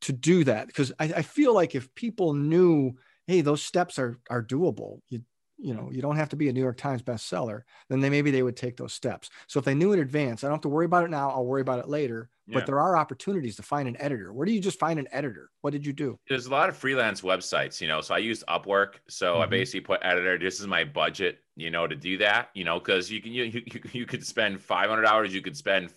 [0.00, 0.66] to do that?
[0.66, 5.22] Because I, I, feel like if people knew, hey, those steps are are doable, you
[5.62, 8.30] you know, you don't have to be a New York Times bestseller, then they maybe
[8.30, 9.30] they would take those steps.
[9.46, 11.46] So if they knew in advance, I don't have to worry about it now, I'll
[11.46, 12.28] worry about it later.
[12.48, 12.54] Yeah.
[12.54, 14.32] But there are opportunities to find an editor.
[14.32, 15.50] Where do you just find an editor?
[15.60, 16.18] What did you do?
[16.28, 18.00] There's a lot of freelance websites, you know.
[18.00, 18.94] So I use Upwork.
[19.08, 19.42] So mm-hmm.
[19.42, 20.36] I basically put editor.
[20.36, 23.44] This is my budget, you know, to do that, you know, because you can you,
[23.44, 25.90] you you could spend five hundred dollars, you could spend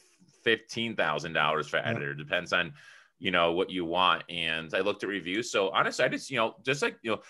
[0.44, 2.12] fifteen thousand dollars for editor.
[2.12, 2.24] Yeah.
[2.24, 2.74] Depends on
[3.18, 4.24] you know what you want.
[4.30, 5.52] And I looked at reviews.
[5.52, 7.22] So honestly, I just you know just like you know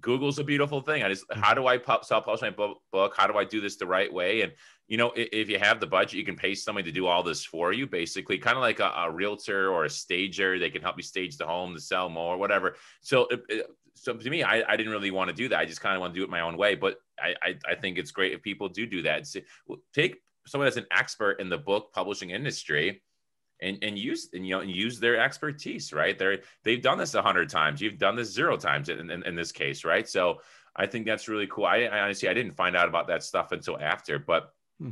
[0.00, 1.02] Google's a beautiful thing.
[1.02, 1.62] I just, how mm-hmm.
[1.62, 3.14] do I self publish my book?
[3.16, 4.42] How do I do this the right way?
[4.42, 4.52] And,
[4.88, 7.22] you know, if, if, you have the budget, you can pay somebody to do all
[7.22, 10.58] this for you, basically, kind of like a, a, realtor or a stager.
[10.58, 12.76] They can help you stage the home to sell more, or whatever.
[13.00, 15.58] So, it, so to me, I, I didn't really want to do that.
[15.58, 16.74] I just kind of want to do it my own way.
[16.74, 19.26] But I, I, I think it's great if people do do that.
[19.94, 23.02] take someone that's an expert in the book publishing industry
[23.64, 26.18] and and use and you know and use their expertise right?
[26.18, 27.80] They're they've done this a hundred times.
[27.80, 30.08] You've done this zero times in, in, in, this case right?
[30.08, 30.40] So
[30.76, 31.66] i think that's really cool.
[31.66, 34.90] I, I, honestly i didn't find out about that stuff until after but hmm.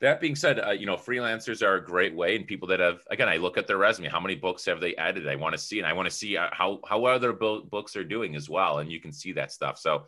[0.00, 3.02] that being said uh, you know freelancers are a great way and people that have
[3.10, 5.58] again i look at their resume how many books have they edited i want to
[5.58, 8.78] see and i want to see uh, how how other books are doing as well
[8.78, 9.78] and you can see that stuff.
[9.78, 10.06] So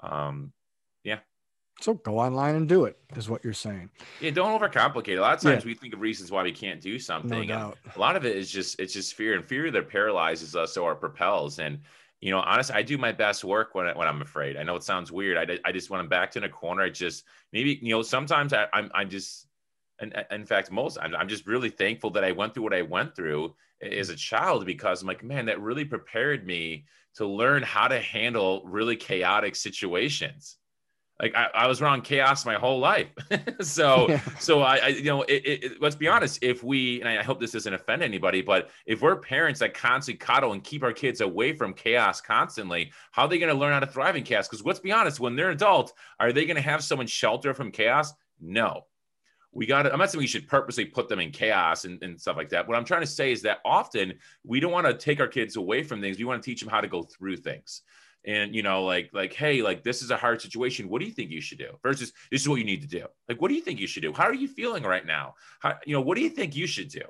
[0.00, 0.52] um
[1.04, 1.18] yeah
[1.80, 3.90] so go online and do it, is what you're saying.
[4.20, 5.18] Yeah, don't overcomplicate.
[5.18, 5.68] A lot of times yeah.
[5.68, 7.40] we think of reasons why we can't do something.
[7.40, 7.78] No doubt.
[7.96, 10.94] A lot of it is just it's just fear, and fear that paralyzes us or
[10.94, 11.58] propels.
[11.58, 11.80] And
[12.20, 14.56] you know, honestly, I do my best work when I, when I'm afraid.
[14.56, 15.36] I know it sounds weird.
[15.36, 18.52] I, I just when I'm backed in a corner, I just maybe you know sometimes
[18.52, 19.48] I, I'm I'm just
[19.98, 22.82] and in fact most I'm, I'm just really thankful that I went through what I
[22.82, 27.62] went through as a child because I'm like man that really prepared me to learn
[27.62, 30.58] how to handle really chaotic situations
[31.22, 33.06] like I, I was around chaos my whole life.
[33.60, 34.20] so, yeah.
[34.40, 36.40] so I, I, you know, it, it, let's be honest.
[36.42, 40.18] If we, and I hope this doesn't offend anybody, but if we're parents that constantly
[40.18, 43.72] coddle and keep our kids away from chaos constantly, how are they going to learn
[43.72, 44.48] how to thrive in chaos?
[44.48, 47.70] Because let's be honest, when they're adult, are they going to have someone shelter from
[47.70, 48.12] chaos?
[48.40, 48.86] No.
[49.52, 52.20] We got to, I'm not saying we should purposely put them in chaos and, and
[52.20, 52.66] stuff like that.
[52.66, 55.54] What I'm trying to say is that often we don't want to take our kids
[55.54, 56.18] away from things.
[56.18, 57.82] We want to teach them how to go through things
[58.24, 60.88] and you know like like hey like this is a hard situation.
[60.88, 63.06] What do you think you should do versus this is what you need to do?
[63.28, 64.12] Like what do you think you should do?
[64.12, 65.34] How are you feeling right now?
[65.60, 67.02] How you know what do you think you should do?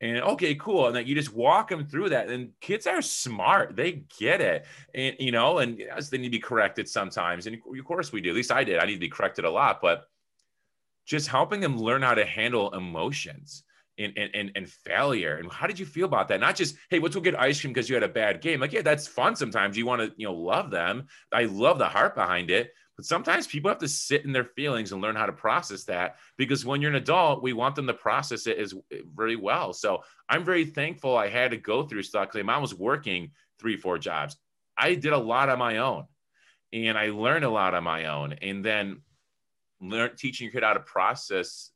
[0.00, 0.86] And okay cool.
[0.86, 2.28] And then you just walk them through that.
[2.28, 3.74] And kids are smart.
[3.74, 4.66] They get it.
[4.94, 7.46] And you know and yes they need to be corrected sometimes.
[7.46, 8.30] And of course we do.
[8.30, 8.78] At least i did.
[8.78, 9.80] I need to be corrected a lot.
[9.80, 10.08] But
[11.06, 13.64] just helping them learn how to handle emotions
[13.98, 15.36] and, and, and failure.
[15.36, 16.40] And how did you feel about that?
[16.40, 18.60] Not just, hey, let's go get ice cream because you had a bad game.
[18.60, 19.76] Like, yeah, that's fun sometimes.
[19.76, 21.06] You want to, you know, love them.
[21.32, 22.72] I love the heart behind it.
[22.96, 26.16] But sometimes people have to sit in their feelings and learn how to process that
[26.36, 29.72] because when you're an adult, we want them to process it as eh, very well.
[29.72, 33.30] So I'm very thankful I had to go through stuff because my mom was working
[33.60, 34.36] three, four jobs.
[34.76, 36.06] I did a lot on my own
[36.72, 38.32] and I learned a lot on my own.
[38.32, 39.02] And then
[39.80, 41.70] learn teaching your kid how to process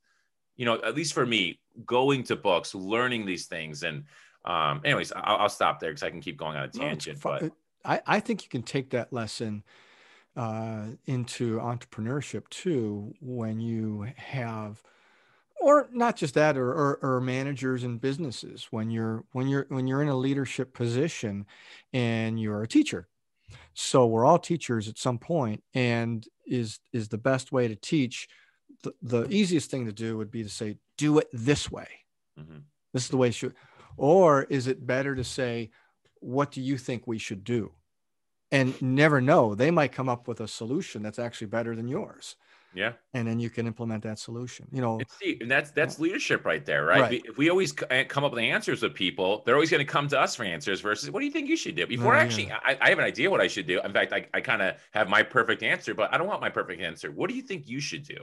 [0.57, 3.83] you know, at least for me, going to books, learning these things.
[3.83, 4.05] And
[4.45, 7.25] um, anyways, I'll, I'll stop there because I can keep going on a tangent.
[7.25, 7.53] No, but
[7.85, 9.63] I, I think you can take that lesson
[10.37, 14.83] uh, into entrepreneurship too when you have
[15.61, 19.87] or not just that or, or, or, managers and businesses when you're when you're when
[19.87, 21.47] you're in a leadership position
[21.93, 23.07] and you're a teacher
[23.75, 28.27] so we're all teachers at some point and is is the best way to teach
[28.83, 31.89] the, the easiest thing to do would be to say, do it this way.
[32.39, 32.59] Mm-hmm.
[32.93, 33.55] This is the way it should.
[33.97, 35.71] Or is it better to say,
[36.21, 37.73] what do you think we should do?
[38.51, 39.55] And never know.
[39.55, 42.37] They might come up with a solution that's actually better than yours.
[42.75, 42.93] Yeah.
[43.15, 44.67] And then you can implement that solution.
[44.73, 47.01] You know, see, and that's that's leadership right there, right?
[47.01, 47.23] right.
[47.25, 50.09] If we always eh, come up with answers with people, they're always going to come
[50.09, 51.87] to us for answers versus what do you think you should do?
[51.87, 52.61] Before actually, yeah.
[52.65, 53.81] I, I, have an idea what I should do.
[53.83, 56.49] In fact, I, I kind of have my perfect answer, but I don't want my
[56.49, 57.11] perfect answer.
[57.11, 58.17] What do you think you should do?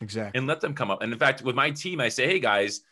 [0.00, 0.38] Exactly.
[0.38, 1.02] And let them come up.
[1.02, 2.82] And in fact, with my team, I say, hey guys,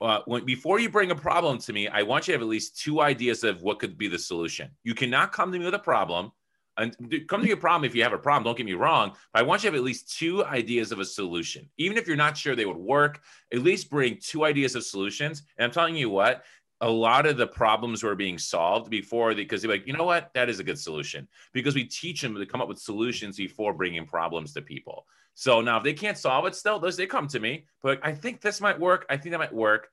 [0.00, 2.48] uh, when, before you bring a problem to me, I want you to have at
[2.48, 4.70] least two ideas of what could be the solution.
[4.82, 6.32] You cannot come to me with a problem
[6.76, 6.96] and
[7.28, 8.44] come to a problem if you have a problem.
[8.44, 11.00] Don't get me wrong, but I want you to have at least two ideas of
[11.00, 11.68] a solution.
[11.76, 13.20] Even if you're not sure they would work,
[13.52, 15.42] at least bring two ideas of solutions.
[15.58, 16.44] And I'm telling you what,
[16.80, 20.30] a lot of the problems were being solved before because they're like, you know what,
[20.34, 23.74] that is a good solution because we teach them to come up with solutions before
[23.74, 25.06] bringing problems to people.
[25.34, 28.12] So now if they can't solve it still, those they come to me, but I
[28.12, 29.06] think this might work.
[29.08, 29.90] I think that might work.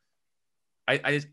[0.88, 1.28] I, I just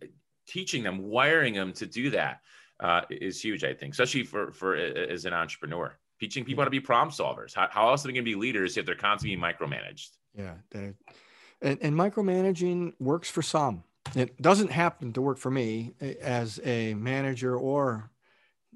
[0.46, 2.40] teaching them, wiring them to do that
[2.80, 6.70] uh, is huge, I think, especially for, for as an entrepreneur, teaching people how to
[6.70, 7.54] be problem solvers.
[7.54, 10.10] How, how else are they going to be leaders if they're constantly micromanaged?
[10.34, 10.54] Yeah.
[10.72, 13.84] And, and micromanaging works for some.
[14.14, 18.10] It doesn't happen to work for me as a manager or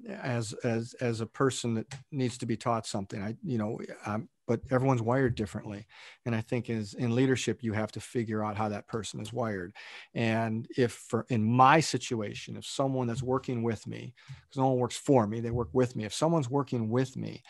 [0.07, 3.21] as as as a person that needs to be taught something.
[3.21, 5.85] I you know, um, but everyone's wired differently,
[6.25, 9.31] and I think is in leadership you have to figure out how that person is
[9.31, 9.73] wired.
[10.15, 14.79] And if for in my situation, if someone that's working with me, because no one
[14.79, 16.03] works for me, they work with me.
[16.03, 17.43] If someone's working with me,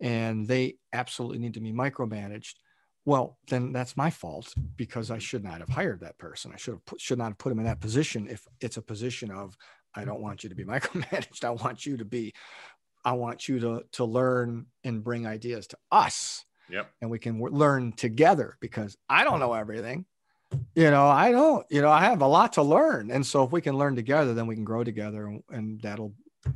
[0.00, 2.54] and they absolutely need to be micromanaged,
[3.04, 6.72] well then that's my fault because i should not have hired that person i should
[6.72, 9.56] have put, should not have put him in that position if it's a position of
[9.94, 12.32] i don't want you to be micromanaged i want you to be
[13.04, 17.38] i want you to to learn and bring ideas to us yep and we can
[17.38, 20.04] w- learn together because i don't know everything
[20.74, 23.52] you know i don't you know i have a lot to learn and so if
[23.52, 26.12] we can learn together then we can grow together and, and that'll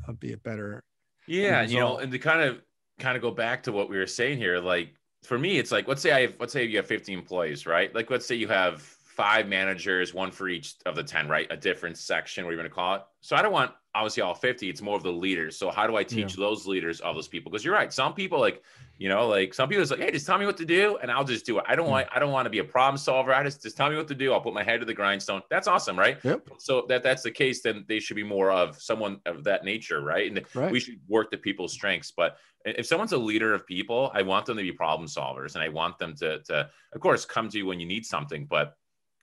[0.09, 0.83] uh, be a better
[1.27, 1.71] yeah result.
[1.71, 2.61] you know and to kind of
[2.99, 5.89] kind of go back to what we were saying here like for me, it's like
[5.89, 7.95] let's say I have let's say you have 50 employees, right?
[7.95, 8.83] Like let's say you have
[9.21, 11.47] five managers, one for each of the 10, right?
[11.51, 13.03] A different section, what are you're going to call it.
[13.21, 14.71] So I don't want obviously all 50.
[14.71, 15.59] It's more of the leaders.
[15.59, 16.47] So how do I teach yeah.
[16.47, 17.53] those leaders of those people?
[17.53, 17.93] Because you're right.
[17.93, 18.63] Some people like,
[18.97, 21.11] you know, like some people is like, hey, just tell me what to do and
[21.11, 21.67] I'll just do it.
[21.69, 21.93] I don't hmm.
[21.93, 23.35] want, I don't want to be a problem solver.
[23.35, 24.33] I just just tell me what to do.
[24.33, 25.43] I'll put my head to the grindstone.
[25.51, 26.17] That's awesome, right?
[26.25, 26.49] Yep.
[26.57, 30.01] So that that's the case, then they should be more of someone of that nature,
[30.01, 30.31] right?
[30.31, 30.73] And right.
[30.73, 32.11] we should work the people's strengths.
[32.11, 35.63] But if someone's a leader of people, I want them to be problem solvers and
[35.63, 38.77] I want them to to of course come to you when you need something, but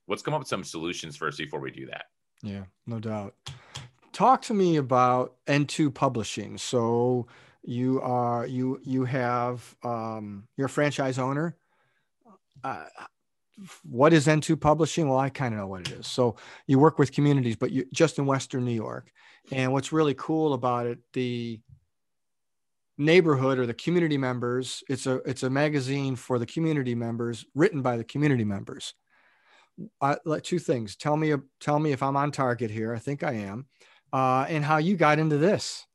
[0.08, 2.06] let's come up with some solutions first before we do that.
[2.42, 3.36] Yeah, no doubt.
[4.14, 6.58] Talk to me about N2 Publishing.
[6.58, 7.28] So
[7.64, 11.56] you are you you have um, you're a franchise owner.
[12.64, 12.86] Uh,
[13.84, 15.10] what is N2 Publishing?
[15.10, 16.08] Well, I kind of know what it is.
[16.08, 16.36] So
[16.68, 19.12] you work with communities, but you just in Western New York.
[19.52, 21.60] And what's really cool about it, the
[22.98, 27.82] neighborhood or the community members, it's a it's a magazine for the community members, written
[27.82, 28.94] by the community members
[30.02, 30.96] uh, two things.
[30.96, 32.94] Tell me, tell me if I'm on target here.
[32.94, 33.68] I think I am,
[34.14, 35.86] uh, and how you got into this.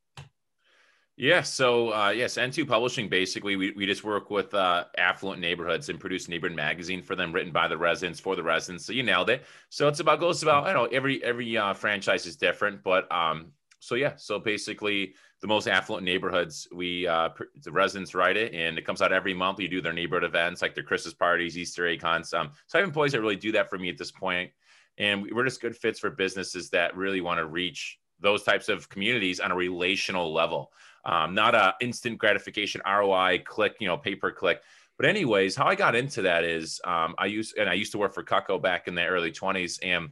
[1.16, 1.42] Yeah.
[1.42, 3.08] So uh, yes, N2 Publishing.
[3.08, 7.32] Basically, we, we just work with uh, affluent neighborhoods and produce neighborhood magazine for them,
[7.32, 8.86] written by the residents for the residents.
[8.86, 9.44] So you nailed it.
[9.68, 13.10] So it's about goes about I don't know every every uh, franchise is different, but
[13.12, 13.52] um.
[13.78, 14.14] So yeah.
[14.16, 16.68] So basically, the most affluent neighborhoods.
[16.72, 17.30] We uh,
[17.62, 19.58] the residents write it, and it comes out every month.
[19.58, 22.32] We do their neighborhood events like their Christmas parties, Easter egg hunts.
[22.32, 24.50] Um, so I have employees that really do that for me at this point,
[24.98, 28.88] and we're just good fits for businesses that really want to reach those types of
[28.88, 30.70] communities on a relational level,
[31.04, 34.62] um, not a instant gratification ROI click, you know, pay per click.
[34.96, 37.98] But anyways, how I got into that is um, I used and I used to
[37.98, 40.10] work for Cutco back in the early 20s, and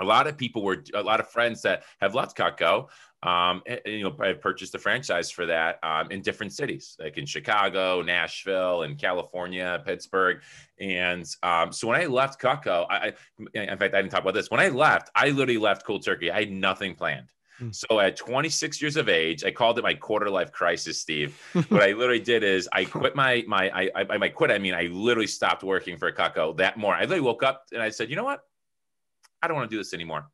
[0.00, 2.88] a lot of people were a lot of friends that have left Cutco
[3.24, 6.96] um, and, and, you know, I purchased a franchise for that um, in different cities,
[7.00, 10.42] like in Chicago, Nashville, and California, Pittsburgh.
[10.78, 13.12] And um, so when I left Cutco, I,
[13.54, 14.50] I, in fact, I didn't talk about this.
[14.50, 16.30] When I left, I literally left cold turkey.
[16.30, 17.30] I had nothing planned.
[17.58, 17.70] Hmm.
[17.70, 21.40] So at 26 years of age, I called it my quarter life crisis, Steve.
[21.68, 24.50] what I literally did is I quit my my I I, I quit.
[24.50, 26.98] I mean, I literally stopped working for Cutco that morning.
[26.98, 28.40] I literally woke up and I said, you know what?
[29.40, 30.26] I don't want to do this anymore.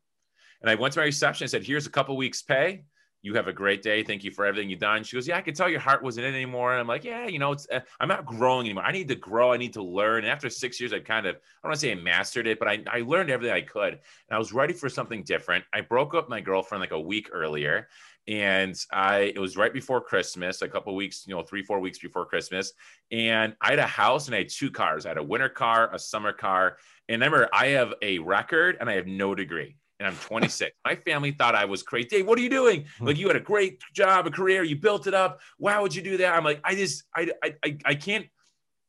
[0.61, 2.83] And I went to my reception and said, Here's a couple weeks' pay.
[3.23, 4.01] You have a great day.
[4.01, 5.03] Thank you for everything you've done.
[5.03, 6.71] She goes, Yeah, I can tell your heart wasn't in anymore.
[6.71, 8.83] And I'm like, Yeah, you know, it's, uh, I'm not growing anymore.
[8.83, 9.53] I need to grow.
[9.53, 10.23] I need to learn.
[10.23, 12.59] And after six years, I kind of, I don't want to say I mastered it,
[12.59, 13.93] but I, I learned everything I could.
[13.93, 15.65] And I was ready for something different.
[15.73, 17.87] I broke up my girlfriend like a week earlier
[18.27, 21.97] and I it was right before Christmas, a couple weeks, you know, three four weeks
[21.97, 22.73] before Christmas,
[23.11, 25.05] and I had a house and I had two cars.
[25.05, 26.77] I had a winter car, a summer car,
[27.09, 30.75] and remember I have a record and I have no degree and I'm 26.
[30.83, 32.07] My family thought I was crazy.
[32.07, 32.85] Dave, what are you doing?
[32.97, 33.05] Hmm.
[33.05, 35.41] Like you had a great job, a career, you built it up.
[35.59, 36.33] Why would you do that?
[36.33, 38.25] I'm like, I just, I, I, I can't.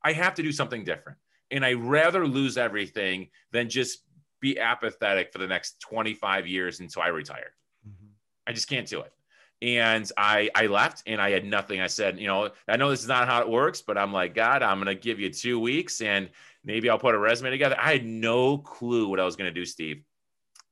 [0.03, 1.19] I have to do something different,
[1.51, 3.99] and I rather lose everything than just
[4.41, 7.53] be apathetic for the next 25 years until I retire.
[7.87, 8.09] Mm-hmm.
[8.47, 9.13] I just can't do it.
[9.61, 11.81] And I, I left and I had nothing.
[11.81, 14.35] I said, you know, I know this is not how it works, but I'm like,
[14.35, 16.31] God, I'm going to give you two weeks and
[16.65, 17.77] maybe I'll put a resume together.
[17.79, 20.03] I had no clue what I was going to do, Steve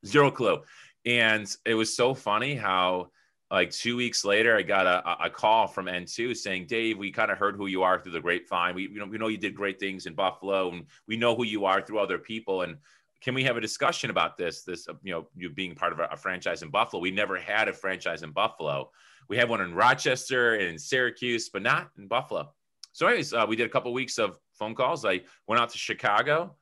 [0.06, 0.62] zero clue.
[1.04, 3.10] And it was so funny how
[3.50, 7.32] like two weeks later, I got a, a call from N2 saying, Dave, we kind
[7.32, 8.76] of heard who you are through the grapevine.
[8.76, 11.44] We, you know, we know you did great things in Buffalo and we know who
[11.44, 12.62] you are through other people.
[12.62, 12.76] And
[13.20, 14.62] can we have a discussion about this?
[14.62, 17.02] This, you know, you being part of a, franchise in Buffalo.
[17.02, 18.90] We never had a franchise in Buffalo.
[19.28, 22.52] We have one in Rochester and in Syracuse, but not in Buffalo.
[22.92, 25.04] So, anyways, uh, we did a couple weeks of phone calls.
[25.04, 26.56] I went out to Chicago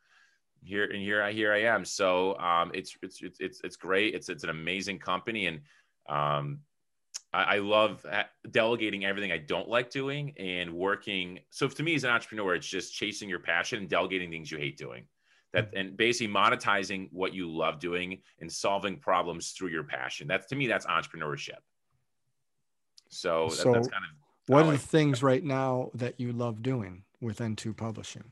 [0.63, 1.85] here and here I here I am.
[1.85, 4.15] So um, it's, it's it's it's it's great.
[4.15, 5.61] It's it's an amazing company, and
[6.09, 6.61] um,
[7.33, 8.05] I, I, love
[8.51, 11.41] delegating everything I don't like doing and working.
[11.51, 14.59] So to me, as an entrepreneur, it's just chasing your passion and delegating things you
[14.59, 15.05] hate doing.
[15.53, 20.29] That and basically monetizing what you love doing and solving problems through your passion.
[20.29, 21.61] That's to me, that's entrepreneurship.
[23.11, 26.63] So, so that, that's kind of what are the things right now that you love
[26.63, 28.25] doing with N2 Publishing?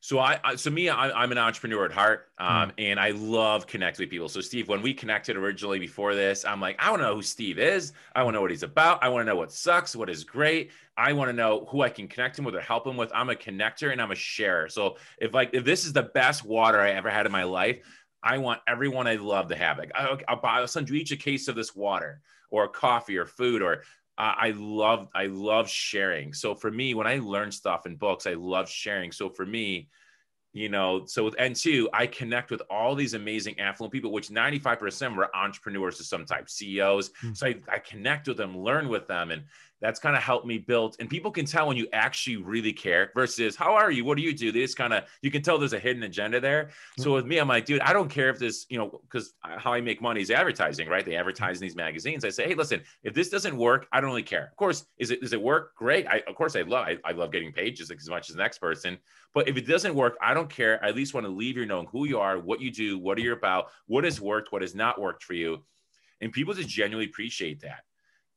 [0.00, 2.72] So I, I so me, I, am an entrepreneur at heart, um, mm.
[2.78, 4.28] and I love connecting with people.
[4.28, 7.22] So Steve, when we connected originally before this, I'm like, I want to know who
[7.22, 7.92] Steve is.
[8.14, 9.02] I want to know what he's about.
[9.02, 10.70] I want to know what sucks, what is great.
[10.96, 13.10] I want to know who I can connect him with or help him with.
[13.12, 14.68] I'm a connector and I'm a sharer.
[14.68, 17.80] So if like if this is the best water I ever had in my life,
[18.22, 19.90] I want everyone I love to have it.
[19.94, 22.20] I'll, I'll, buy, I'll send you each a case of this water
[22.50, 23.82] or coffee or food or
[24.20, 26.32] I love I love sharing.
[26.34, 29.12] So for me, when I learn stuff in books, I love sharing.
[29.12, 29.88] So for me,
[30.52, 35.14] you know, so with N2, I connect with all these amazing affluent people, which 95%
[35.14, 37.10] were entrepreneurs of some type, CEOs.
[37.10, 37.34] Mm-hmm.
[37.34, 39.44] So I, I connect with them, learn with them, and
[39.80, 43.10] that's kind of helped me build and people can tell when you actually really care
[43.14, 44.04] versus how are you?
[44.04, 44.50] What do you do?
[44.50, 46.70] They just kind of you can tell there's a hidden agenda there.
[46.98, 49.72] So with me i'm like dude i don't care if this you know because how
[49.72, 51.04] i make money is advertising right?
[51.04, 51.20] They mm-hmm.
[51.20, 52.24] advertise in these magazines.
[52.24, 54.48] I say hey listen if this doesn't work i don't really care.
[54.50, 55.74] Of course is it does it work?
[55.76, 56.06] Great.
[56.06, 58.42] I, of course i love I, I love getting paid just as much as the
[58.42, 58.98] next person.
[59.34, 60.82] But if it doesn't work i don't care.
[60.84, 63.18] I at least want to leave you knowing who you are what you do what
[63.18, 65.64] are you about what has worked what has not worked for you.
[66.20, 67.84] And people just genuinely appreciate that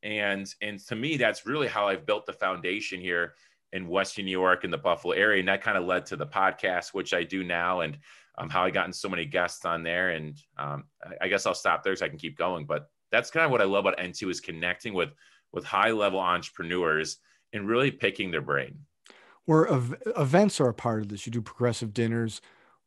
[0.03, 3.33] and and to me that's really how i've built the foundation here
[3.73, 5.39] in western new york in the buffalo area.
[5.39, 7.97] And that kind of led to the podcast which i do now and
[8.37, 10.11] um, how i gotten so many guests on there.
[10.11, 12.65] And um, I, I guess i'll stop there so i can keep going.
[12.65, 15.09] But that's kind of what i love about n2 is connecting with
[15.51, 17.17] with high level entrepreneurs
[17.53, 18.79] and really picking their brain.
[19.45, 21.25] Where ev- events are a part of this.
[21.25, 22.41] You do progressive dinners.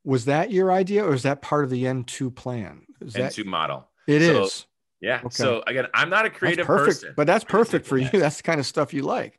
[0.04, 2.82] Was that your idea or is that part of the n2 plan?
[3.00, 3.46] Is n2 that...
[3.46, 3.88] model.
[4.06, 4.66] It so, is.
[5.05, 5.20] Yeah.
[5.22, 5.28] Okay.
[5.30, 8.09] So again, I'm not a creative perfect, person, but that's perfect for you.
[8.11, 9.38] That's the kind of stuff you like.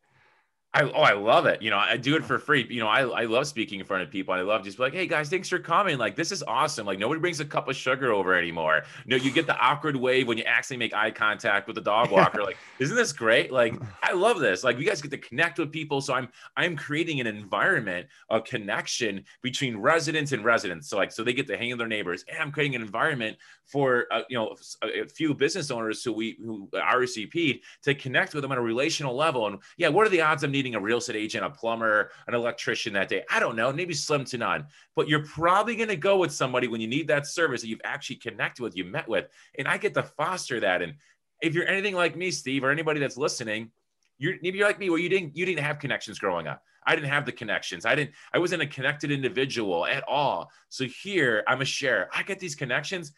[0.75, 1.61] I, oh, I love it.
[1.61, 2.67] You know, I do it for free.
[2.69, 4.33] You know, I, I love speaking in front of people.
[4.33, 5.97] I love just like, hey guys, thanks for coming.
[5.97, 6.85] Like, this is awesome.
[6.85, 8.83] Like, nobody brings a cup of sugar over anymore.
[9.05, 11.81] You know, you get the awkward wave when you actually make eye contact with the
[11.81, 12.43] dog walker.
[12.43, 13.53] like, isn't this great?
[13.53, 13.73] Like,
[14.03, 14.65] I love this.
[14.65, 16.01] Like, you guys get to connect with people.
[16.01, 20.89] So I'm I'm creating an environment of connection between residents and residents.
[20.89, 22.25] So like, so they get to hang with their neighbors.
[22.27, 26.13] And I'm creating an environment for uh, you know a, a, few business owners who
[26.13, 29.47] we who RSVP'd to connect with them on a relational level.
[29.47, 32.33] And yeah, what are the odds of needing a real estate agent, a plumber, an
[32.33, 33.23] electrician that day?
[33.29, 34.65] I don't know, maybe slim to none.
[34.95, 37.81] But you're probably going to go with somebody when you need that service that you've
[37.83, 39.27] actually connected with, you met with,
[39.59, 40.81] and I get to foster that.
[40.81, 40.95] And
[41.41, 43.69] if you're anything like me, Steve, or anybody that's listening,
[44.17, 46.63] you're maybe you're like me, where you didn't you didn't have connections growing up.
[46.87, 47.85] I didn't have the connections.
[47.85, 50.51] I didn't, I wasn't a connected individual at all.
[50.69, 52.09] So here I'm a share.
[52.13, 53.11] I get these connections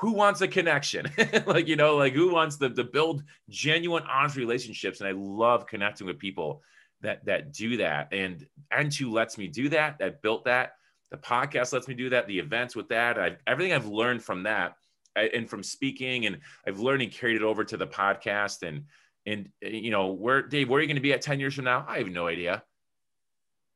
[0.00, 1.10] who wants a connection?
[1.46, 5.00] like, you know, like who wants to, to build genuine, honest relationships?
[5.00, 6.62] And I love connecting with people
[7.02, 8.08] that that do that.
[8.12, 10.72] And N2 lets me do that, that built that.
[11.10, 13.18] The podcast lets me do that, the events with that.
[13.18, 14.76] I, everything I've learned from that
[15.16, 18.66] and from speaking, and I've learned and carried it over to the podcast.
[18.66, 18.84] And
[19.26, 21.64] and you know, where Dave, where are you going to be at 10 years from
[21.66, 21.84] now?
[21.86, 22.62] I have no idea.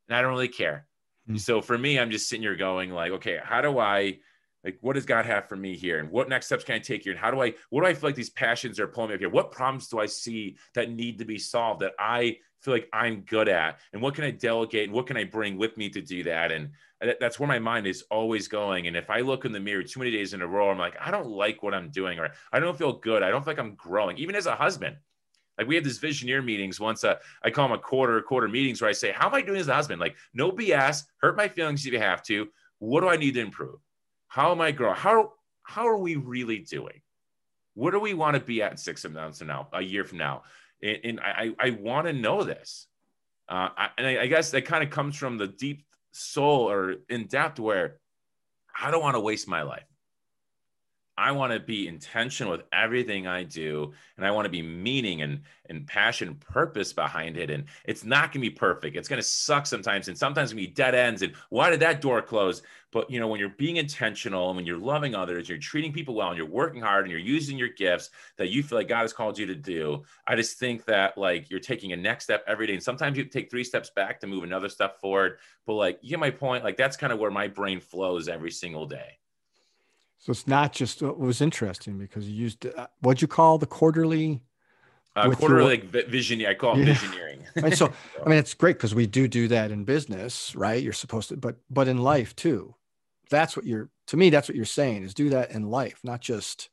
[0.07, 0.87] And I don't really care.
[1.27, 1.37] Mm-hmm.
[1.37, 4.19] So for me, I'm just sitting here going, like, okay, how do I
[4.65, 5.99] like what does god have for me here?
[5.99, 7.13] And what next steps can i take here?
[7.13, 9.19] And how do i what do i feel like these passions are pulling me up
[9.19, 9.29] here?
[9.29, 13.21] What problems do i see that need to be solved that i feel like i'm
[13.21, 13.79] good at?
[13.93, 16.51] And what can i delegate and what can i bring with me to do that?
[16.51, 16.71] And
[17.19, 18.87] that's where my mind is always going.
[18.87, 20.95] And if i look in the mirror too many days in a row i'm like
[20.99, 23.21] i don't like what i'm doing or i don't feel good.
[23.21, 24.97] I don't feel like i'm growing even as a husband.
[25.57, 28.81] Like we have these visioneer meetings once uh, I call them a quarter quarter meetings
[28.81, 30.01] where I say, how am I doing as a husband?
[30.01, 32.49] Like no BS, hurt my feelings if you have to.
[32.79, 33.79] What do I need to improve?
[34.35, 34.97] How am I growing?
[34.97, 35.31] How
[35.63, 36.99] how are we really doing?
[37.73, 40.43] Where do we want to be at six months from now, a year from now?
[40.83, 42.87] And, and I I want to know this.
[43.47, 46.95] Uh, I, and I, I guess that kind of comes from the deep soul or
[47.07, 47.99] in depth where
[48.77, 49.87] I don't want to waste my life.
[51.17, 55.21] I want to be intentional with everything I do, and I want to be meaning
[55.21, 57.49] and and passion, purpose behind it.
[57.49, 58.95] And it's not going to be perfect.
[58.95, 61.21] It's going to suck sometimes, and sometimes going to be dead ends.
[61.21, 62.61] And why did that door close?
[62.91, 66.15] But you know, when you're being intentional and when you're loving others, you're treating people
[66.15, 69.01] well, and you're working hard, and you're using your gifts that you feel like God
[69.01, 70.03] has called you to do.
[70.27, 73.23] I just think that like you're taking a next step every day, and sometimes you
[73.23, 75.37] take three steps back to move another step forward.
[75.65, 76.65] But like, you get my point.
[76.65, 79.17] Like that's kind of where my brain flows every single day.
[80.25, 83.67] So it's not just what was interesting because you used uh, what'd you call the
[83.67, 84.41] quarterly?
[85.15, 86.43] Uh, quarterly your, like vision.
[86.43, 86.95] I call it yeah.
[86.95, 87.45] visioneering.
[87.63, 87.93] and so,
[88.25, 90.81] I mean, it's great because we do do that in business, right?
[90.81, 92.73] You're supposed to, but but in life too.
[93.29, 93.91] That's what you're.
[94.07, 96.69] To me, that's what you're saying is do that in life, not just.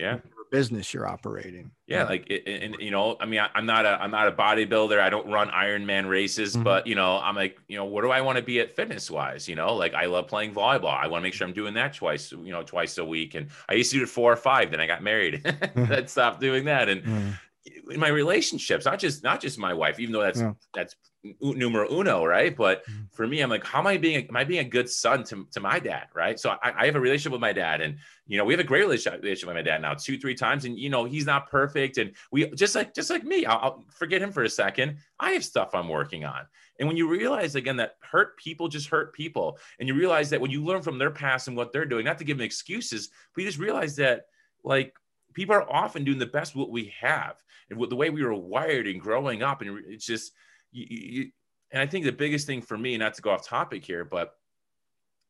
[0.00, 0.18] Yeah.
[0.54, 1.72] Business you're operating.
[1.88, 5.00] Yeah, like and, you know, I mean, I, am not a I'm not a bodybuilder.
[5.00, 6.62] I don't run Ironman races, mm-hmm.
[6.62, 9.10] but you know, I'm like, you know, what do I want to be at fitness
[9.10, 9.48] wise?
[9.48, 10.96] You know, like I love playing volleyball.
[10.96, 13.34] I want to make sure I'm doing that twice, you know, twice a week.
[13.34, 14.70] And I used to do it four or five.
[14.70, 15.42] Then I got married.
[15.74, 15.92] Mm-hmm.
[15.92, 16.88] I stopped doing that.
[16.88, 17.90] And mm-hmm.
[17.90, 20.52] in my relationships, not just not just my wife, even though that's yeah.
[20.72, 20.94] that's
[21.40, 22.54] numero uno, right?
[22.54, 23.02] But mm-hmm.
[23.12, 24.26] for me, I'm like, how am I being?
[24.28, 26.38] Am I being a good son to, to my dad, right?
[26.38, 27.96] So I, I have a relationship with my dad, and
[28.26, 30.64] you know, we have a great relationship, relationship with my dad now, two, three times,
[30.64, 33.46] and you know, he's not perfect, and we just like just like me.
[33.46, 34.98] I'll, I'll forget him for a second.
[35.18, 36.46] I have stuff I'm working on,
[36.78, 40.40] and when you realize again that hurt people just hurt people, and you realize that
[40.40, 43.10] when you learn from their past and what they're doing, not to give them excuses,
[43.34, 44.26] but you just realize that
[44.62, 44.94] like
[45.32, 47.36] people are often doing the best what we have
[47.70, 50.32] and what the way we were wired and growing up, and it's just
[50.74, 51.30] you, you,
[51.70, 54.34] and I think the biggest thing for me, not to go off topic here, but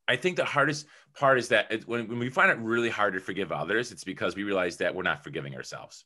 [0.09, 3.15] I think the hardest part is that it, when, when we find it really hard
[3.15, 6.05] to forgive others, it's because we realize that we're not forgiving ourselves.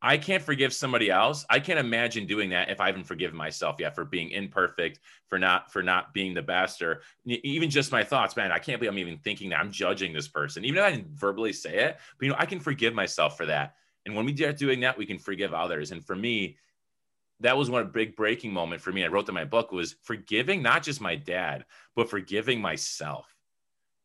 [0.00, 1.44] I can't forgive somebody else.
[1.50, 5.40] I can't imagine doing that if I haven't forgiven myself yet for being imperfect, for
[5.40, 8.36] not for not being the best, or even just my thoughts.
[8.36, 10.92] Man, I can't believe I'm even thinking that I'm judging this person, even if I
[10.92, 11.98] didn't verbally say it.
[12.16, 13.74] But you know, I can forgive myself for that.
[14.06, 15.90] And when we start doing that, we can forgive others.
[15.90, 16.56] And for me,
[17.40, 19.04] that was one big breaking moment for me.
[19.04, 21.64] I wrote in my book was forgiving not just my dad,
[21.94, 23.26] but forgiving myself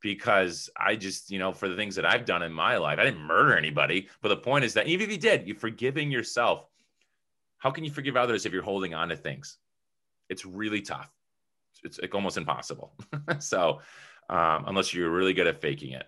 [0.03, 3.05] because I just, you know, for the things that I've done in my life, I
[3.05, 4.09] didn't murder anybody.
[4.21, 6.67] But the point is that even if you did, you're forgiving yourself.
[7.57, 9.57] How can you forgive others if you're holding on to things?
[10.29, 11.09] It's really tough.
[11.83, 12.93] It's like almost impossible.
[13.39, 13.79] so,
[14.29, 16.05] um, unless you're really good at faking it.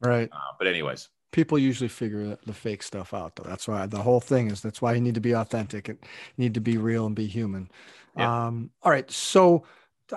[0.00, 0.28] Right.
[0.30, 3.48] Uh, but, anyways, people usually figure the fake stuff out though.
[3.48, 5.88] That's why the whole thing is that's why you need to be authentic.
[5.88, 5.98] And
[6.36, 7.70] need to be real and be human.
[8.16, 8.46] Yeah.
[8.46, 9.64] um, all right so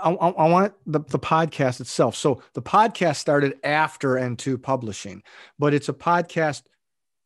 [0.02, 2.16] I, I, want the, the podcast itself.
[2.16, 5.24] So the podcast started after n2 publishing
[5.58, 6.64] but it's a podcast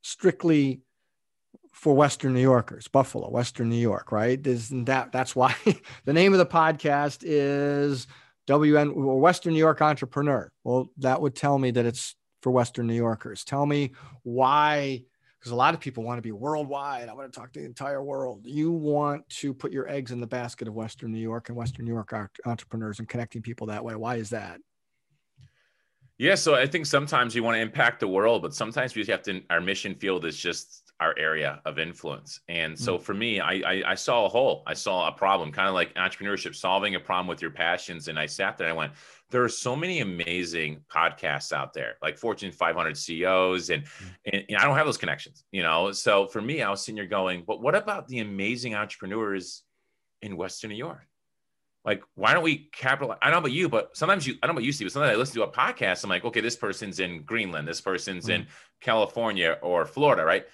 [0.02, 0.82] strictly
[1.72, 4.46] for western new yorkers buffalo western new york right?
[4.46, 5.56] Isn't that that's why
[6.06, 8.08] the name of the podcast is
[8.48, 10.52] wn or western new york entrepreneur.
[10.64, 13.44] Well that would tell me that it's for Western New Yorkers?
[13.44, 15.04] Tell me why,
[15.40, 17.10] because a lot of people want to be worldwide.
[17.10, 18.42] I want to talk to the entire world.
[18.44, 21.86] You want to put your eggs in the basket of Western New York and Western
[21.86, 22.14] New York
[22.46, 23.96] entrepreneurs and connecting people that way.
[23.96, 24.60] Why is that?
[26.20, 29.10] Yeah, so I think sometimes you want to impact the world, but sometimes we just
[29.10, 29.42] have to.
[29.50, 33.04] Our mission field is just our area of influence, and so mm-hmm.
[33.04, 35.94] for me, I, I, I saw a hole, I saw a problem, kind of like
[35.96, 38.94] entrepreneurship, solving a problem with your passions, and I sat there and I went,
[39.34, 44.06] there are so many amazing podcasts out there, like Fortune 500 CEOs, and, mm.
[44.32, 45.92] and, and I don't have those connections, you know.
[45.92, 49.64] So for me, I was sitting here going, but what about the amazing entrepreneurs
[50.22, 51.08] in Western New York?
[51.84, 53.18] Like, why don't we capitalize?
[53.24, 54.94] I don't know about you, but sometimes you, I don't know about you, Steve, but
[54.94, 56.04] sometimes I listen to a podcast.
[56.04, 58.44] I'm like, okay, this person's in Greenland, this person's mm-hmm.
[58.44, 58.48] in
[58.82, 60.46] California or Florida, right?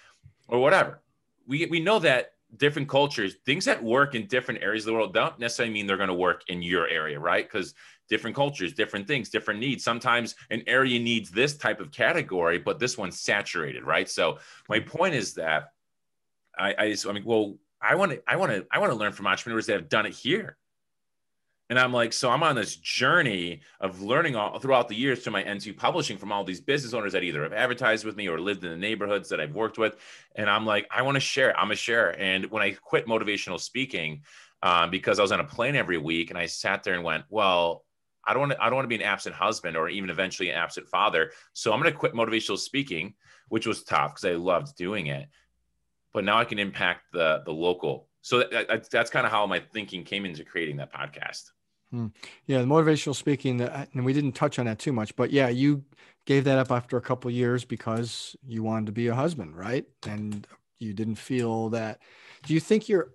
[0.47, 1.01] Or whatever.
[1.45, 5.13] We, we know that different cultures, things that work in different areas of the world
[5.13, 7.45] don't necessarily mean they're going to work in your area, right?
[7.45, 7.73] Because
[8.09, 9.83] different cultures, different things, different needs.
[9.83, 14.09] Sometimes an area needs this type of category, but this one's saturated, right?
[14.09, 15.71] So my point is that
[16.57, 18.97] I, I just, I mean, well, I want to, I want to, I want to
[18.97, 20.57] learn from entrepreneurs that have done it here.
[21.69, 25.31] And I'm like, so I'm on this journey of learning all throughout the years to
[25.31, 28.39] my N2 publishing from all these business owners that either have advertised with me or
[28.39, 29.95] lived in the neighborhoods that I've worked with.
[30.35, 31.57] And I'm like, I want to share.
[31.57, 32.19] I'm a share.
[32.19, 34.23] And when I quit motivational speaking,
[34.63, 37.25] um, because I was on a plane every week and I sat there and went,
[37.29, 37.85] well,
[38.29, 40.49] I don't want to, I don't want to be an absent husband or even eventually
[40.49, 41.31] an absent father.
[41.53, 43.15] So I'm going to quit motivational speaking,
[43.47, 45.27] which was tough because I loved doing it.
[46.13, 48.07] But now I can impact the the local.
[48.21, 51.51] So that, that, that's kind of how my thinking came into creating that podcast.
[51.91, 52.07] Hmm.
[52.45, 55.83] Yeah, the motivational speaking, and we didn't touch on that too much, but yeah, you
[56.25, 59.85] gave that up after a couple years because you wanted to be a husband, right?
[60.07, 60.45] And
[60.77, 61.99] you didn't feel that.
[62.45, 63.13] Do you think your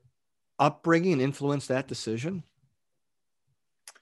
[0.59, 2.43] upbringing influenced that decision?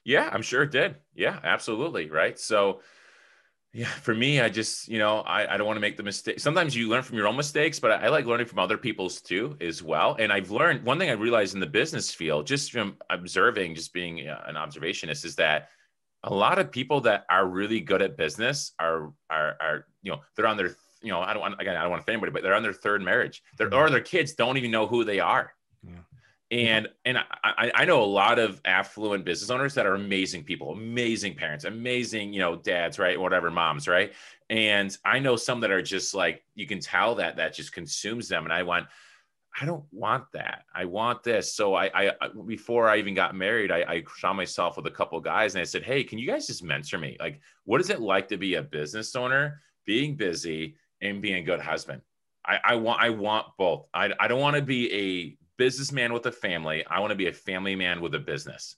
[0.05, 0.97] Yeah, I'm sure it did.
[1.15, 2.11] Yeah, absolutely.
[2.11, 2.39] Right.
[2.39, 2.81] So,
[3.73, 6.41] yeah, for me, I just, you know, I, I don't want to make the mistake.
[6.41, 9.23] Sometimes you learn from your own mistakes, but I, I, like learning from other people's
[9.23, 10.17] too, as well.
[10.19, 13.95] And I've learned one thing I realized in the business field, just from observing, just
[13.95, 15.69] being uh, an observationist, is that
[16.23, 20.21] a lot of people that are really good at business are, are, are, you know,
[20.37, 22.33] they're on their, you know, I don't want, again, I don't want to offend anybody,
[22.33, 23.43] but they're on their third marriage.
[23.57, 23.77] They're, mm-hmm.
[23.79, 25.55] or their kids don't even know who they are.
[26.53, 26.77] Yeah.
[26.77, 30.73] And and I, I know a lot of affluent business owners that are amazing people,
[30.73, 33.19] amazing parents, amazing, you know, dads, right?
[33.19, 34.13] Whatever, moms, right?
[34.51, 38.29] And I know some that are just like you can tell that that just consumes
[38.29, 38.45] them.
[38.45, 38.87] And I want,
[39.59, 40.65] I don't want that.
[40.75, 41.55] I want this.
[41.55, 42.13] So I, I
[42.47, 45.65] before I even got married, I, I saw myself with a couple guys and I
[45.65, 47.17] said, Hey, can you guys just mentor me?
[47.19, 51.43] Like, what is it like to be a business owner, being busy, and being a
[51.43, 52.03] good husband?
[52.45, 53.87] I, I want I want both.
[53.95, 56.85] I, I don't want to be a businessman with a family.
[56.91, 58.75] I want to be a family man with a business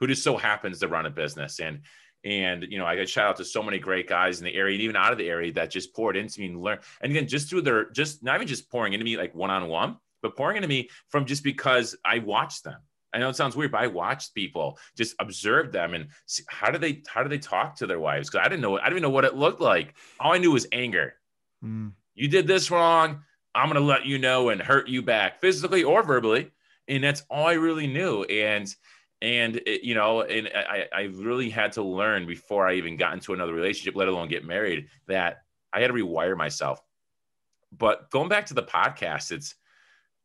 [0.00, 1.60] who just so happens to run a business.
[1.60, 1.82] And
[2.24, 4.74] and you know, I got shout out to so many great guys in the area
[4.74, 6.78] and even out of the area that just poured into me and learn.
[7.02, 9.68] And again, just through their just not even just pouring into me like one on
[9.68, 12.80] one, but pouring into me from just because I watched them.
[13.12, 16.70] I know it sounds weird, but I watched people just observe them and see, how
[16.70, 18.30] do they how do they talk to their wives?
[18.30, 19.94] Because I didn't know I didn't even know what it looked like.
[20.18, 21.16] All I knew was anger.
[21.62, 21.92] Mm.
[22.14, 23.20] You did this wrong.
[23.54, 26.50] I'm gonna let you know and hurt you back physically or verbally,
[26.88, 28.24] and that's all I really knew.
[28.24, 28.74] And
[29.22, 33.14] and it, you know, and I I really had to learn before I even got
[33.14, 36.80] into another relationship, let alone get married, that I had to rewire myself.
[37.76, 39.54] But going back to the podcast, it's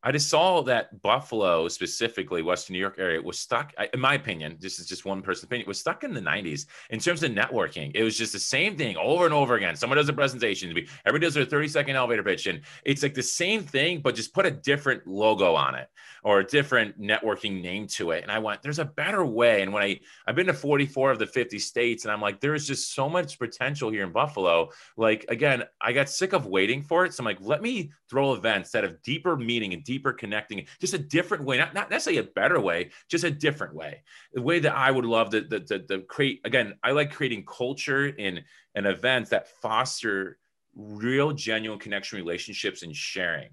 [0.02, 3.74] I just saw that Buffalo, specifically Western New York area, was stuck.
[3.94, 7.00] In my opinion, this is just one person's opinion, was stuck in the '90s in
[7.00, 7.92] terms of networking.
[7.94, 9.76] It was just the same thing over and over again.
[9.76, 10.70] Someone does a presentation,
[11.06, 14.34] everybody does their 30 second elevator pitch, and it's like the same thing, but just
[14.34, 15.90] put a different logo on it
[16.24, 18.24] or a different networking name to it.
[18.24, 19.62] And I went, there's a better way.
[19.62, 22.56] And when I I've been to 44 of the 50 states, and I'm like, there
[22.56, 24.70] is just so much potential here in Buffalo.
[24.96, 28.34] Like again, I got sick of waiting for it, so I'm like, let me throw
[28.34, 32.20] events that have deeper meaning and deeper connecting, just a different way, not, not necessarily
[32.20, 34.04] a better way, just a different way.
[34.34, 38.44] The way that I would love to, create, again, I like creating culture in
[38.76, 40.38] an events that foster
[40.76, 43.50] real, genuine connection relationships and sharing.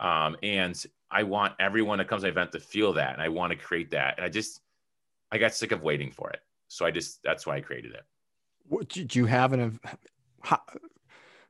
[0.00, 0.74] Um, and
[1.08, 3.12] I want everyone that comes to my event to feel that.
[3.12, 4.14] And I want to create that.
[4.16, 4.60] And I just,
[5.30, 6.40] I got sick of waiting for it.
[6.66, 8.02] So I just, that's why I created it.
[8.68, 9.78] What did you have an,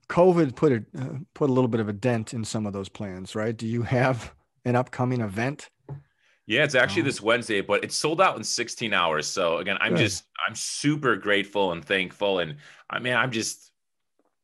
[0.09, 2.89] COVID put a, uh, put a little bit of a dent in some of those
[2.89, 3.57] plans, right?
[3.57, 4.33] Do you have
[4.65, 5.71] an upcoming event?
[6.47, 9.27] Yeah, it's actually this Wednesday, but it's sold out in 16 hours.
[9.27, 9.99] So again, I'm Good.
[9.99, 12.57] just I'm super grateful and thankful, and
[12.89, 13.73] I mean I'm just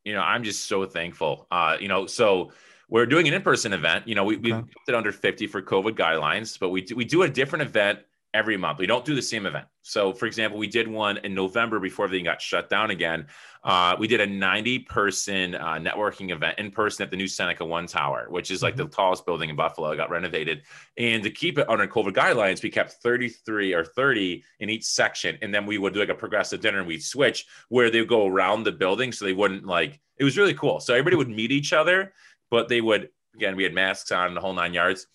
[0.04, 1.46] you know I'm just so thankful.
[1.52, 2.50] Uh, you know, so
[2.88, 4.08] we're doing an in-person event.
[4.08, 4.42] You know, we okay.
[4.42, 7.62] we kept it under 50 for COVID guidelines, but we do, we do a different
[7.62, 8.00] event
[8.34, 8.78] every month.
[8.78, 9.66] We don't do the same event.
[9.82, 13.26] So, for example, we did one in November before everything got shut down again.
[13.62, 17.64] Uh, we did a 90 person uh, networking event in person at the new Seneca
[17.64, 18.84] One Tower, which is like mm-hmm.
[18.84, 19.90] the tallest building in Buffalo.
[19.90, 20.62] It got renovated.
[20.96, 25.36] And to keep it under COVID guidelines, we kept 33 or 30 in each section.
[25.42, 28.08] And then we would do like a progressive dinner and we'd switch where they would
[28.08, 30.80] go around the building so they wouldn't like, it was really cool.
[30.80, 32.14] So everybody would meet each other,
[32.50, 35.06] but they would, again, we had masks on the whole nine yards.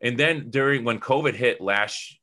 [0.00, 2.17] And then during when COVID hit last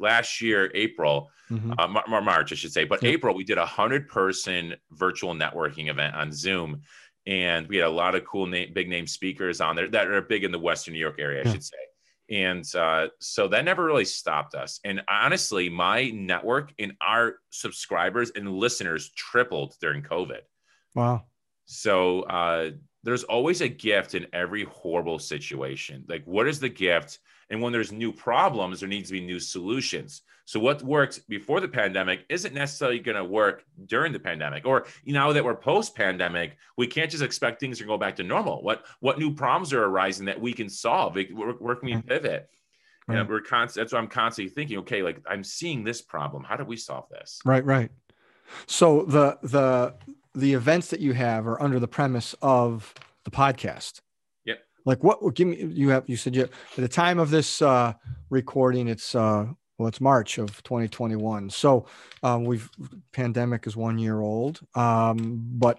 [0.00, 1.72] last year, April, mm-hmm.
[1.78, 6.14] uh, March, I should say, but April, we did a hundred person virtual networking event
[6.14, 6.82] on Zoom.
[7.26, 10.22] And we had a lot of cool name, big name speakers on there that are
[10.22, 11.52] big in the Western New York area, I yeah.
[11.52, 11.76] should say.
[12.28, 14.80] And uh, so that never really stopped us.
[14.84, 20.40] And honestly, my network and our subscribers and listeners tripled during COVID.
[20.94, 21.24] Wow.
[21.66, 22.70] So uh,
[23.02, 26.04] there's always a gift in every horrible situation.
[26.08, 27.18] Like, what is the gift?
[27.50, 30.22] And when there's new problems, there needs to be new solutions.
[30.46, 34.64] So what worked before the pandemic isn't necessarily going to work during the pandemic.
[34.64, 38.22] Or you know that we're post-pandemic, we can't just expect things to go back to
[38.22, 38.62] normal.
[38.62, 41.16] What what new problems are arising that we can solve?
[41.16, 42.08] Where, where can we mm-hmm.
[42.08, 42.48] pivot?
[43.08, 43.18] Right.
[43.18, 43.84] And we're constant.
[43.84, 44.78] That's why I'm constantly thinking.
[44.78, 46.44] Okay, like I'm seeing this problem.
[46.44, 47.40] How do we solve this?
[47.44, 47.90] Right, right.
[48.66, 49.94] So the the
[50.34, 52.94] the events that you have are under the premise of
[53.24, 54.00] the podcast
[54.86, 57.92] like what give me you have you said you at the time of this uh
[58.30, 59.44] recording it's uh
[59.76, 61.86] well it's march of 2021 so
[62.22, 62.70] um we've
[63.12, 65.78] pandemic is one year old um but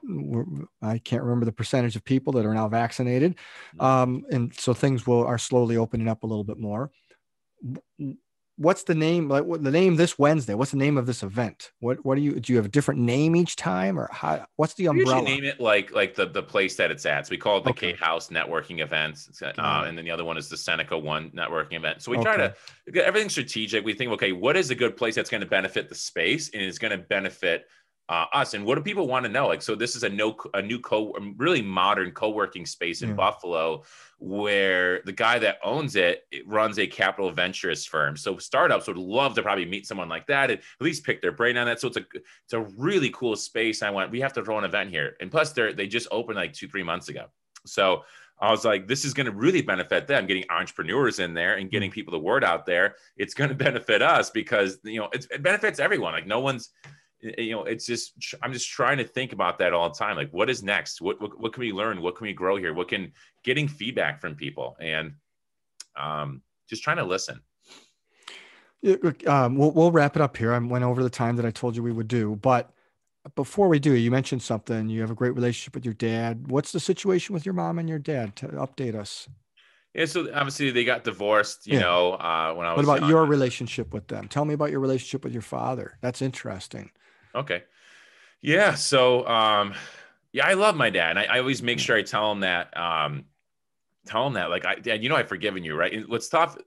[0.84, 3.36] i can't remember the percentage of people that are now vaccinated.
[3.80, 6.92] Um and so things will are slowly opening up a little bit more
[8.58, 11.72] what's the name like what the name this wednesday what's the name of this event?
[11.80, 14.74] What what do you do you have a different name each time or how what's
[14.74, 15.22] the umbrella?
[15.22, 17.28] name it like like the the place that it's at.
[17.28, 17.92] So we call it the okay.
[17.92, 19.30] Kate House networking events.
[19.42, 22.02] Uh, and then the other one is the seneca one networking event.
[22.02, 22.54] So we try okay.
[22.86, 23.86] to get everything strategic.
[23.86, 26.62] We think okay what is a good place that's going to benefit the space and
[26.62, 27.68] is going to benefit
[28.10, 29.48] uh, us and what do people want to know?
[29.48, 33.16] Like so this is a no a new co really modern co-working space in yeah.
[33.16, 33.84] buffalo
[34.20, 38.18] where the guy that owns it, it, runs a capital ventures firm.
[38.18, 41.32] So startups would love to probably meet someone like that and at least pick their
[41.32, 41.82] brain on that.
[41.82, 42.06] So it's a
[42.46, 43.84] it's a really cool space.
[43.84, 45.16] I went we have to throw an event here.
[45.20, 47.26] And plus they're they just opened like two three months ago.
[47.66, 48.04] So
[48.40, 51.72] I was like, this is going to really benefit them, getting entrepreneurs in there and
[51.72, 52.96] getting people the word out there.
[53.18, 56.14] It's going to benefit us because you know it benefits everyone.
[56.14, 56.70] Like no one's
[57.22, 60.32] you know it's just i'm just trying to think about that all the time like
[60.32, 62.88] what is next what, what, what can we learn what can we grow here what
[62.88, 63.12] can
[63.44, 65.14] getting feedback from people and
[65.96, 67.42] um, just trying to listen
[69.26, 71.76] um, we'll, we'll wrap it up here i went over the time that i told
[71.76, 72.72] you we would do but
[73.36, 74.90] before we do, you mentioned something.
[74.90, 76.50] You have a great relationship with your dad.
[76.50, 78.36] What's the situation with your mom and your dad?
[78.38, 79.28] To update us.
[79.94, 81.66] Yeah, so obviously they got divorced.
[81.66, 81.80] You yeah.
[81.80, 82.86] know, uh, when I was.
[82.86, 83.10] What about young.
[83.10, 84.28] your relationship with them?
[84.28, 85.98] Tell me about your relationship with your father.
[86.02, 86.92] That's interesting.
[87.38, 87.64] Okay.
[88.42, 88.76] Yeah.
[88.76, 89.74] So, um,
[90.32, 91.18] yeah, I love my dad.
[91.18, 92.76] I, I, always make sure I tell him that.
[92.78, 93.26] Um,
[94.06, 95.92] tell him that, like, I, Dad, you know, I've forgiven you, right?
[95.92, 96.58] And what's tough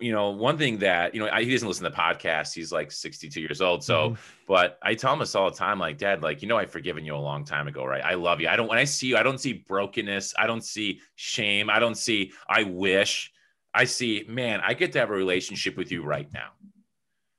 [0.00, 2.54] you know, one thing that, you know, I, he doesn't listen to podcasts.
[2.54, 3.82] He's like 62 years old.
[3.82, 4.20] So, mm-hmm.
[4.46, 7.04] but I tell him this all the time, like, dad, like, you know, I've forgiven
[7.04, 8.04] you a long time ago, right?
[8.04, 8.46] I love you.
[8.46, 10.34] I don't, when I see you, I don't see brokenness.
[10.38, 11.68] I don't see shame.
[11.68, 13.32] I don't see, I wish
[13.74, 16.50] I see, man, I get to have a relationship with you right now.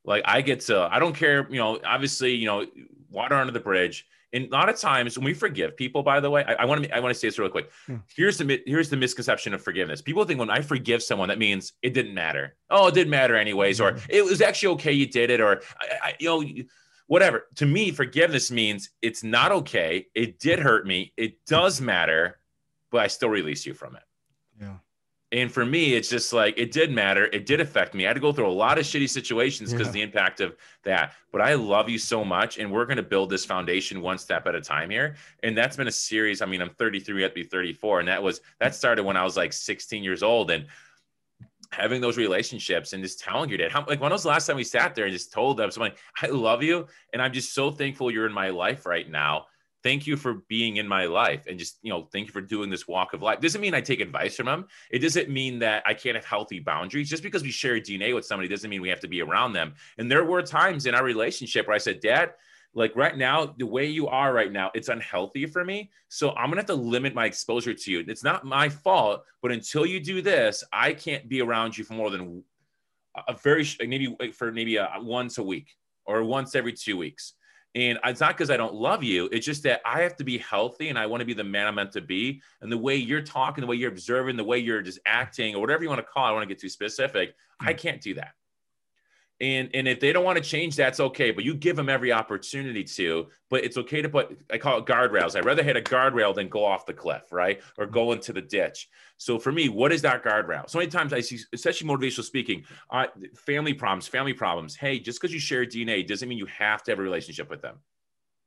[0.10, 2.66] Like I get to, I don't care, you know, obviously, you know,
[3.10, 6.30] water under the bridge and a lot of times when we forgive people, by the
[6.30, 7.72] way, I want to I want to say this real quick.
[7.88, 7.98] Hmm.
[8.16, 10.02] Here's the here's the misconception of forgiveness.
[10.02, 12.56] People think when I forgive someone, that means it didn't matter.
[12.70, 14.00] Oh, it didn't matter anyways, or hmm.
[14.10, 16.64] it was actually okay you did it, or I, I, you know,
[17.08, 17.48] whatever.
[17.56, 20.06] To me, forgiveness means it's not okay.
[20.14, 21.12] It did hurt me.
[21.18, 22.40] It does matter,
[22.92, 24.04] but I still release you from it.
[25.32, 27.26] And for me, it's just like it did matter.
[27.26, 28.06] It did affect me.
[28.06, 29.94] I had to go through a lot of shitty situations because yeah.
[29.94, 31.14] the impact of that.
[31.32, 34.48] But I love you so much, and we're going to build this foundation one step
[34.48, 35.18] at a time here.
[35.44, 36.42] And that's been a series.
[36.42, 39.38] I mean, I'm 33, at be 34, and that was that started when I was
[39.38, 40.66] like 16 years old, and
[41.72, 44.56] having those relationships and just telling your dad how like when was the last time
[44.56, 47.70] we sat there and just told them something I love you, and I'm just so
[47.70, 49.46] thankful you're in my life right now
[49.84, 52.70] thank you for being in my life and just you know thank you for doing
[52.70, 53.40] this walk of life.
[53.40, 54.68] Doesn't mean i take advice from them.
[54.90, 57.10] It doesn't mean that i can't have healthy boundaries.
[57.10, 59.74] Just because we share dna with somebody doesn't mean we have to be around them.
[59.98, 62.34] And there were times in our relationship where i said dad
[62.76, 65.92] like right now the way you are right now it's unhealthy for me.
[66.10, 68.04] So i'm gonna have to limit my exposure to you.
[68.08, 71.94] It's not my fault but until you do this i can't be around you for
[71.94, 72.44] more than
[73.28, 75.76] a very maybe for maybe a, once a week
[76.06, 77.34] or once every two weeks
[77.76, 79.30] and it's not because I don't love you.
[79.32, 81.68] It's just that I have to be healthy and I want to be the man
[81.68, 82.42] I'm meant to be.
[82.62, 85.62] And the way you're talking, the way you're observing, the way you're just acting, or
[85.62, 87.36] whatever you want to call it, I want to get too specific.
[87.60, 87.78] I hmm.
[87.78, 88.34] can't do that.
[89.42, 91.32] And, and if they don't want to change, that's okay.
[91.32, 93.28] But you give them every opportunity to.
[93.50, 95.38] But it's okay to put, I call it guardrails.
[95.38, 97.62] I'd rather hit a guardrail than go off the cliff, right?
[97.78, 98.90] Or go into the ditch.
[99.18, 100.70] So for me, what is that guardrail?
[100.70, 104.76] So many times I see, especially motivational speaking, uh, family problems, family problems.
[104.76, 107.62] Hey, just because you share DNA doesn't mean you have to have a relationship with
[107.62, 107.78] them.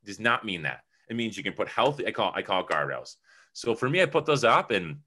[0.03, 0.83] It does not mean that.
[1.09, 3.17] It means you can put healthy, I call, I call it guardrails.
[3.55, 4.99] So for me, I put those up and,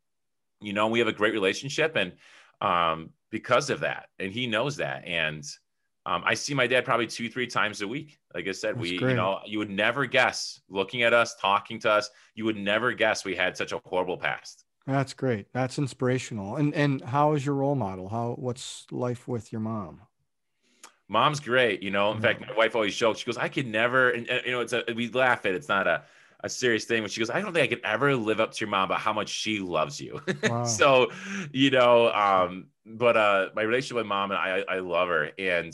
[0.62, 2.14] you know, we have a great relationship and
[2.62, 4.08] um, because of that.
[4.18, 5.06] And he knows that.
[5.06, 5.44] And,
[6.06, 8.20] um, I see my dad probably two, three times a week.
[8.34, 9.12] Like I said, That's we, great.
[9.12, 12.94] you know, you would never guess looking at us, talking to us, you would never
[12.94, 14.66] guess we had such a horrible past.
[14.86, 15.48] That's great.
[15.52, 16.58] That's inspirational.
[16.58, 18.08] And and how is your role model?
[18.08, 20.02] How what's life with your mom?
[21.08, 21.82] Mom's great.
[21.82, 23.20] You know, in fact, my wife always jokes.
[23.20, 25.54] She goes, "I could never," and, you know, it's a we laugh at.
[25.54, 25.56] It.
[25.56, 26.04] It's not a
[26.42, 28.60] a serious thing, but she goes, "I don't think I could ever live up to
[28.60, 30.66] your mom about how much she loves you." Wow.
[30.66, 31.12] so,
[31.52, 35.74] you know, um, but uh, my relationship with mom and I, I love her, and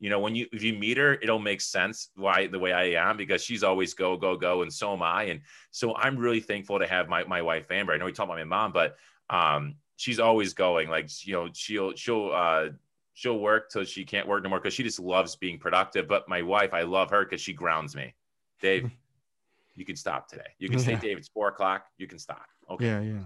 [0.00, 2.84] you know when you if you meet her it'll make sense why the way i
[2.84, 5.24] am because she's always go go go and so am i.
[5.24, 5.40] And
[5.70, 7.92] so i'm really thankful to have my, my wife amber.
[7.92, 8.96] I know we talked about my mom but
[9.30, 12.68] um she's always going like you know she'll she'll uh
[13.14, 16.06] she'll work till she can't work no more because she just loves being productive.
[16.06, 18.14] But my wife i love her because she grounds me.
[18.60, 18.90] Dave
[19.74, 20.50] you can stop today.
[20.58, 21.86] You can say dave it's four o'clock.
[21.98, 22.46] You can stop.
[22.70, 22.84] Okay.
[22.84, 23.24] Yeah yeah.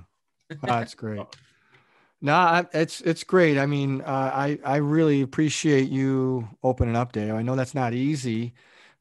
[0.50, 1.20] Oh, that's great
[2.22, 3.58] no, it's it's great.
[3.58, 7.34] I mean, uh, I I really appreciate you opening up, Dave.
[7.34, 8.54] I know that's not easy.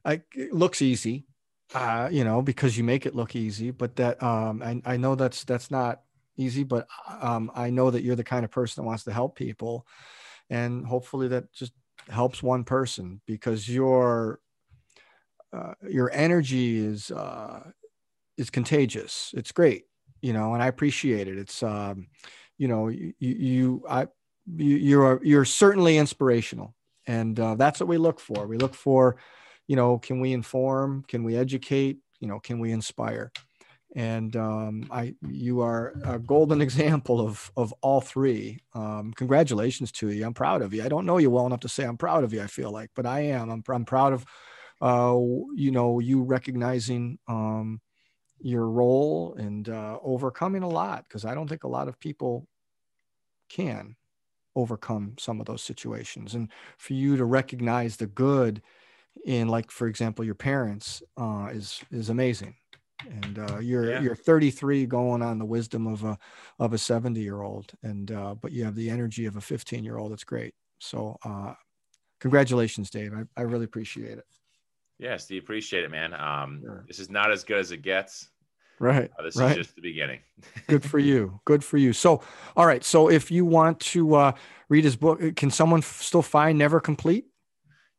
[0.04, 1.26] I, it looks easy,
[1.74, 3.70] uh, you know, because you make it look easy.
[3.70, 6.02] But that um, I I know that's that's not
[6.36, 6.64] easy.
[6.64, 6.88] But
[7.20, 9.86] um, I know that you're the kind of person that wants to help people,
[10.50, 11.72] and hopefully that just
[12.10, 14.40] helps one person because your
[15.52, 17.70] uh, your energy is uh,
[18.38, 19.32] is contagious.
[19.36, 19.84] It's great,
[20.22, 21.38] you know, and I appreciate it.
[21.38, 22.08] It's um,
[22.62, 24.06] you know, you, you I,
[24.46, 26.76] you, you're, you're certainly inspirational.
[27.08, 28.46] And uh, that's what we look for.
[28.46, 29.16] We look for,
[29.66, 31.04] you know, can we inform?
[31.08, 31.98] Can we educate?
[32.20, 33.32] You know, can we inspire?
[33.96, 38.60] And um, I, you are a golden example of of all three.
[38.74, 40.24] Um, congratulations to you.
[40.24, 40.84] I'm proud of you.
[40.84, 42.42] I don't know you well enough to say I'm proud of you.
[42.42, 43.50] I feel like, but I am.
[43.50, 44.24] I'm, I'm proud of,
[44.80, 45.18] uh,
[45.56, 47.80] you know, you recognizing um,
[48.38, 52.46] your role and uh, overcoming a lot because I don't think a lot of people
[53.52, 53.96] can
[54.54, 58.60] overcome some of those situations and for you to recognize the good
[59.24, 62.54] in like for example your parents uh, is is amazing
[63.08, 64.00] and uh, you're yeah.
[64.00, 66.18] you're 33 going on the wisdom of a
[66.58, 69.84] of a 70 year old and uh, but you have the energy of a 15
[69.84, 71.54] year old that's great so uh,
[72.20, 74.26] congratulations dave I, I really appreciate it
[75.02, 76.14] Yeah, Steve, appreciate it, man.
[76.14, 76.84] Um, sure.
[76.86, 78.30] This is not as good as it gets.
[78.78, 79.10] Right.
[79.18, 79.52] Uh, this right.
[79.52, 80.20] is just the beginning.
[80.66, 81.40] good for you.
[81.44, 81.92] Good for you.
[81.92, 82.22] So,
[82.56, 82.82] all right.
[82.82, 84.32] So, if you want to uh,
[84.68, 87.26] read his book, can someone f- still find Never Complete?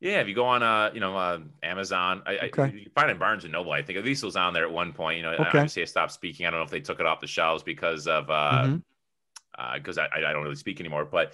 [0.00, 2.62] Yeah, if you go on, uh, you know, uh, Amazon, I, okay.
[2.64, 3.72] I, you find it in Barnes and Noble.
[3.72, 5.16] I think at least it was on there at one point.
[5.16, 5.44] You know, okay.
[5.44, 6.44] obviously I stopped speaking.
[6.44, 10.00] I don't know if they took it off the shelves because of because uh, mm-hmm.
[10.00, 11.06] uh, I, I don't really speak anymore.
[11.06, 11.32] But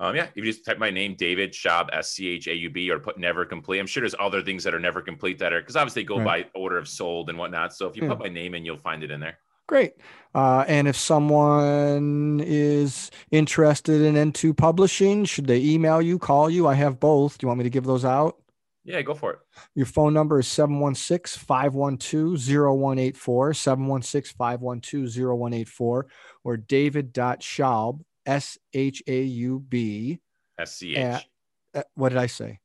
[0.00, 2.70] um, yeah, if you just type my name, David Schaub, S C H A U
[2.70, 3.78] B, or put never complete.
[3.78, 6.18] I'm sure there's other things that are never complete that are because obviously they go
[6.18, 6.50] right.
[6.52, 7.74] by order of sold and whatnot.
[7.74, 8.08] So if you yeah.
[8.08, 9.38] put my name in, you'll find it in there.
[9.68, 9.92] Great.
[10.34, 16.66] Uh, and if someone is interested in N2 publishing, should they email you, call you?
[16.66, 17.38] I have both.
[17.38, 18.40] Do you want me to give those out?
[18.84, 19.38] Yeah, go for it.
[19.74, 26.06] Your phone number is 716 512 0184, 716 512 0184,
[26.42, 30.20] or david.schaub, S H A U B.
[30.58, 31.28] S C H.
[31.94, 32.60] What did I say?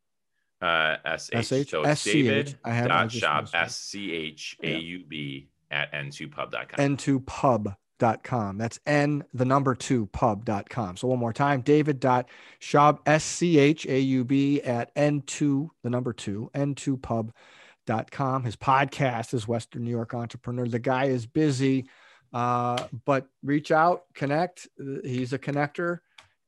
[0.62, 1.70] Uh, S H.
[1.70, 2.58] So it's David.
[2.64, 6.98] Dot Schaub, S C H A U B at n2pub.com.
[6.98, 8.58] n2pub.com.
[8.58, 10.98] That's n, the number two, pub.com.
[10.98, 12.00] So one more time, David.
[12.00, 18.44] david.schaub, S-C-H-A-U-B at n2, the number two, n2pub.com.
[18.44, 20.68] His podcast is Western New York Entrepreneur.
[20.68, 21.88] The guy is busy,
[22.34, 24.68] uh, but reach out, connect.
[25.04, 26.00] He's a connector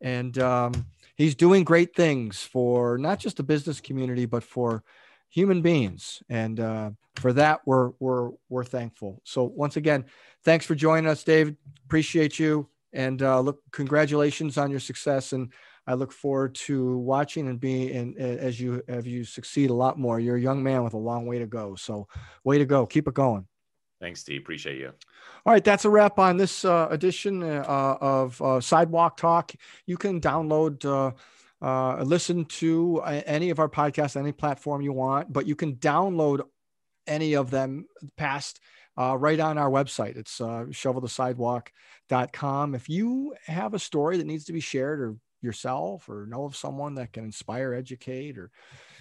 [0.02, 4.84] and um, he's doing great things for not just the business community, but for
[5.30, 6.22] human beings.
[6.30, 9.22] And uh, for that, we're we're we're thankful.
[9.24, 10.06] So once again,
[10.44, 11.58] thanks for joining us, David.
[11.86, 15.34] Appreciate you, and uh, look, congratulations on your success.
[15.34, 15.52] And
[15.88, 19.98] I look forward to watching and being and as you as you succeed a lot
[19.98, 20.20] more.
[20.20, 21.76] You're a young man with a long way to go.
[21.76, 22.08] So
[22.44, 22.86] way to go.
[22.86, 23.48] Keep it going.
[24.00, 24.41] Thanks, Steve.
[24.41, 24.93] Appreciate you.
[25.45, 29.54] All right, that's a wrap on this uh, edition uh, of uh, Sidewalk Talk.
[29.88, 31.14] You can download uh,
[31.60, 36.41] uh, listen to any of our podcasts, any platform you want, but you can download
[37.08, 38.60] any of them past
[38.98, 40.18] uh, right on our website.
[40.18, 42.76] It's uh, shovelthesidewalk.com.
[42.76, 46.56] If you have a story that needs to be shared or yourself or know of
[46.56, 48.52] someone that can inspire, educate, or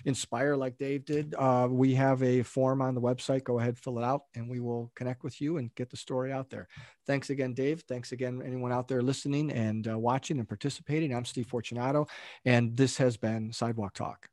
[0.05, 3.45] inspire like Dave did, uh, we have a form on the website.
[3.45, 6.32] Go ahead, fill it out, and we will connect with you and get the story
[6.32, 6.68] out there.
[7.07, 7.82] Thanks again, Dave.
[7.89, 11.14] Thanks again, anyone out there listening and uh, watching and participating.
[11.14, 12.07] I'm Steve Fortunato,
[12.45, 14.28] and this has been Sidewalk Talk.